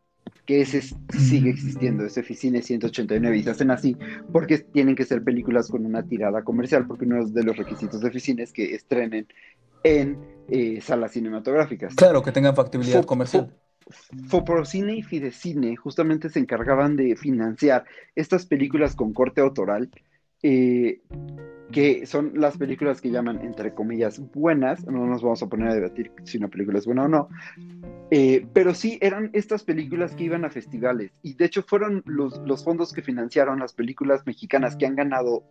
que 0.45 0.61
ese 0.61 0.81
sigue 0.81 1.49
existiendo, 1.49 2.05
ese 2.05 2.23
Ficine 2.23 2.61
189, 2.61 3.37
y 3.37 3.43
se 3.43 3.49
hacen 3.49 3.71
así 3.71 3.97
porque 4.31 4.59
tienen 4.59 4.95
que 4.95 5.05
ser 5.05 5.23
películas 5.23 5.69
con 5.69 5.85
una 5.85 6.03
tirada 6.03 6.43
comercial, 6.43 6.85
porque 6.87 7.05
uno 7.05 7.25
de 7.25 7.43
los 7.43 7.57
requisitos 7.57 8.01
de 8.01 8.11
Ficine 8.11 8.43
es 8.43 8.51
que 8.51 8.75
estrenen 8.75 9.27
en 9.83 10.17
eh, 10.49 10.81
salas 10.81 11.11
cinematográficas. 11.11 11.95
Claro, 11.95 12.21
que 12.23 12.31
tengan 12.31 12.55
factibilidad 12.55 13.05
comercial. 13.05 13.53
Foprocine 14.27 14.95
y 14.95 15.03
Fidecine 15.03 15.75
justamente 15.75 16.29
se 16.29 16.39
encargaban 16.39 16.95
de 16.95 17.15
financiar 17.15 17.85
estas 18.15 18.47
películas 18.47 18.95
con 18.95 19.13
corte 19.13 19.41
autoral, 19.41 19.91
eh, 20.41 21.01
que 21.71 22.05
son 22.05 22.33
las 22.35 22.57
películas 22.57 23.01
que 23.01 23.11
llaman, 23.11 23.41
entre 23.41 23.73
comillas, 23.73 24.19
buenas. 24.33 24.85
No 24.85 25.05
nos 25.05 25.21
vamos 25.21 25.41
a 25.41 25.47
poner 25.47 25.69
a 25.69 25.75
debatir 25.75 26.11
si 26.23 26.37
una 26.37 26.47
película 26.47 26.79
es 26.79 26.85
buena 26.85 27.03
o 27.03 27.07
no. 27.07 27.29
Eh, 28.11 28.45
pero 28.53 28.73
sí 28.73 28.97
eran 29.01 29.29
estas 29.33 29.63
películas 29.63 30.15
que 30.15 30.25
iban 30.25 30.45
a 30.45 30.49
festivales. 30.49 31.11
Y 31.23 31.33
de 31.33 31.45
hecho 31.45 31.63
fueron 31.63 32.03
los, 32.05 32.37
los 32.45 32.63
fondos 32.63 32.93
que 32.93 33.01
financiaron 33.01 33.59
las 33.59 33.73
películas 33.73 34.25
mexicanas 34.25 34.75
que 34.75 34.85
han 34.85 34.95
ganado 34.95 35.43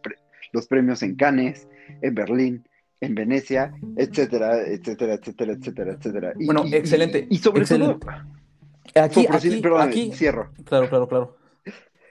los 0.52 0.66
premios 0.66 1.02
en 1.02 1.16
Cannes, 1.16 1.68
en 2.00 2.14
Berlín, 2.14 2.68
en 3.00 3.14
Venecia, 3.14 3.74
etcétera, 3.96 4.62
etcétera, 4.66 5.14
etcétera, 5.14 5.52
etcétera, 5.52 5.92
etcétera. 5.92 6.32
bueno, 6.44 6.64
excelente. 6.72 7.26
Y, 7.28 7.38
sobre 7.38 7.64
todo... 7.66 7.98
Aquí, 8.94 9.26
aquí, 9.28 9.62
aquí, 9.78 10.12
cierro. 10.12 10.52
Claro, 10.64 10.88
claro, 10.88 11.08
claro. 11.08 11.36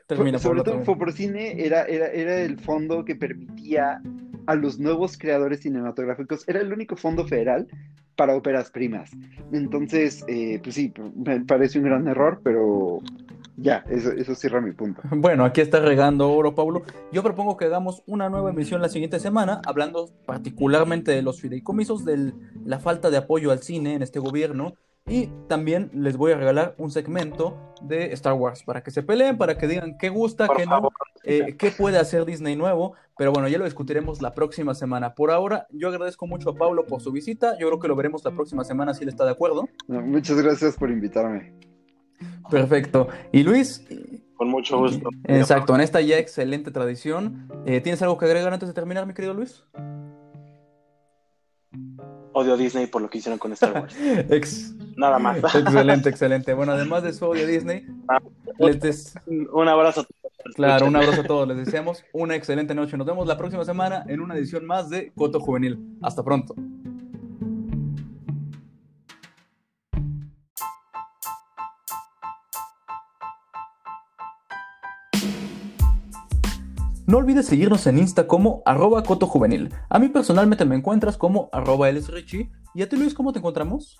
Termina, 0.07 0.39
sobre 0.39 0.63
todo 0.63 0.83
Foprocine 0.83 1.63
era, 1.63 1.83
era, 1.83 2.07
era 2.07 2.41
el 2.41 2.59
fondo 2.59 3.05
que 3.05 3.15
permitía 3.15 4.01
a 4.45 4.55
los 4.55 4.79
nuevos 4.79 5.17
creadores 5.17 5.61
cinematográficos, 5.61 6.47
era 6.47 6.59
el 6.59 6.73
único 6.73 6.95
fondo 6.95 7.25
federal 7.25 7.67
para 8.15 8.35
óperas 8.35 8.69
primas. 8.69 9.11
Entonces, 9.51 10.23
eh, 10.27 10.59
pues 10.61 10.75
sí, 10.75 10.93
me 11.15 11.41
parece 11.41 11.79
un 11.79 11.85
gran 11.85 12.07
error, 12.07 12.41
pero 12.43 12.99
ya, 13.57 13.83
eso, 13.89 14.11
eso 14.11 14.35
cierra 14.35 14.61
mi 14.61 14.71
punto. 14.71 15.01
Bueno, 15.11 15.45
aquí 15.45 15.61
está 15.61 15.79
regando 15.79 16.31
oro, 16.31 16.55
Pablo. 16.55 16.83
Yo 17.11 17.23
propongo 17.23 17.57
que 17.57 17.65
hagamos 17.65 18.03
una 18.05 18.29
nueva 18.29 18.51
emisión 18.51 18.81
la 18.81 18.89
siguiente 18.89 19.19
semana, 19.19 19.61
hablando 19.65 20.09
particularmente 20.25 21.11
de 21.11 21.21
los 21.21 21.41
fideicomisos, 21.41 22.05
de 22.05 22.33
la 22.65 22.79
falta 22.79 23.09
de 23.09 23.17
apoyo 23.17 23.51
al 23.51 23.59
cine 23.59 23.95
en 23.95 24.01
este 24.01 24.19
gobierno. 24.19 24.73
Y 25.05 25.27
también 25.49 25.91
les 25.93 26.15
voy 26.15 26.31
a 26.31 26.37
regalar 26.37 26.75
un 26.77 26.89
segmento 26.89 27.73
de 27.81 28.13
Star 28.13 28.33
Wars 28.33 28.63
para 28.63 28.83
que 28.83 28.91
se 28.91 29.03
peleen, 29.03 29.37
para 29.37 29.57
que 29.57 29.67
digan 29.67 29.97
qué 29.97 30.07
gusta, 30.07 30.47
qué 30.55 30.65
no, 30.65 30.89
eh, 31.25 31.55
qué 31.57 31.71
puede 31.71 31.97
hacer 31.97 32.23
Disney 32.23 32.55
nuevo. 32.55 32.93
Pero 33.17 33.33
bueno, 33.33 33.49
ya 33.49 33.57
lo 33.57 33.65
discutiremos 33.65 34.21
la 34.21 34.33
próxima 34.33 34.73
semana. 34.73 35.13
Por 35.13 35.29
ahora, 35.29 35.67
yo 35.71 35.89
agradezco 35.89 36.25
mucho 36.25 36.51
a 36.51 36.55
Pablo 36.55 36.85
por 36.85 37.01
su 37.01 37.11
visita. 37.11 37.57
Yo 37.59 37.67
creo 37.67 37.79
que 37.79 37.87
lo 37.89 37.95
veremos 37.95 38.23
la 38.23 38.31
próxima 38.31 38.63
semana 38.63 38.93
si 38.93 39.03
él 39.03 39.09
está 39.09 39.25
de 39.25 39.31
acuerdo. 39.31 39.67
muchas 39.87 40.41
gracias 40.41 40.77
por 40.77 40.89
invitarme. 40.89 41.53
Perfecto. 42.49 43.09
Y 43.33 43.43
Luis. 43.43 43.85
Con 44.35 44.49
mucho 44.49 44.79
gusto. 44.79 45.09
Exacto, 45.25 45.75
en 45.75 45.81
esta 45.81 45.99
ya 46.01 46.17
excelente 46.17 46.71
tradición. 46.71 47.49
Eh, 47.65 47.81
¿Tienes 47.81 48.01
algo 48.01 48.17
que 48.17 48.25
agregar 48.25 48.53
antes 48.53 48.67
de 48.67 48.73
terminar, 48.73 49.05
mi 49.05 49.13
querido 49.13 49.33
Luis? 49.33 49.63
Odio 52.33 52.53
a 52.53 52.57
Disney 52.57 52.87
por 52.87 53.01
lo 53.01 53.09
que 53.09 53.19
hicieron 53.19 53.39
con 53.39 53.51
Star 53.53 53.73
Wars. 53.73 53.95
Nada 54.97 55.19
más. 55.19 55.37
Excelente, 55.55 56.09
excelente. 56.09 56.53
Bueno, 56.53 56.73
además 56.73 57.03
de 57.03 57.13
su 57.13 57.25
odio 57.25 57.43
a 57.43 57.47
Disney, 57.47 57.85
ah, 58.07 58.19
les 58.59 59.15
un 59.27 59.67
abrazo 59.67 60.01
a 60.01 60.03
todos. 60.03 60.55
Claro, 60.55 60.85
un 60.85 60.95
abrazo 60.95 61.21
a 61.21 61.23
todos. 61.23 61.47
Les 61.47 61.57
deseamos 61.57 62.03
una 62.11 62.35
excelente 62.35 62.75
noche. 62.75 62.97
Nos 62.97 63.07
vemos 63.07 63.27
la 63.27 63.37
próxima 63.37 63.65
semana 63.65 64.03
en 64.07 64.19
una 64.19 64.35
edición 64.35 64.65
más 64.65 64.89
de 64.89 65.11
Coto 65.15 65.39
Juvenil. 65.39 65.79
Hasta 66.01 66.23
pronto. 66.23 66.53
No 77.13 77.19
olvides 77.19 77.45
seguirnos 77.45 77.85
en 77.85 77.99
Insta 77.99 78.25
como 78.25 78.63
arroba 78.65 79.03
cotojuvenil. 79.03 79.71
A 79.87 79.99
mí 79.99 80.09
personalmente 80.09 80.65
me 80.65 80.75
encuentras 80.75 81.15
como 81.15 81.47
arroba 81.51 81.91
Richie. 81.91 82.49
¿Y 82.73 82.81
a 82.81 82.89
ti 82.89 82.95
Luis 82.95 83.13
cómo 83.13 83.31
te 83.31 83.37
encontramos? 83.37 83.99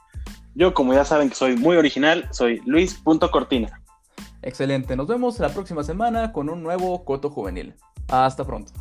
Yo 0.56 0.74
como 0.74 0.96
ya 0.96 1.06
saben 1.06 1.30
que 1.30 1.36
soy 1.36 1.56
muy 1.56 1.78
original, 1.78 2.28
soy 2.32 2.60
luis.cortina. 2.66 3.84
Excelente, 4.42 4.96
nos 4.96 5.06
vemos 5.06 5.40
la 5.40 5.50
próxima 5.50 5.84
semana 5.84 6.32
con 6.32 6.50
un 6.50 6.64
nuevo 6.64 7.06
Coto 7.06 7.30
Juvenil. 7.30 7.76
Hasta 8.08 8.46
pronto. 8.46 8.74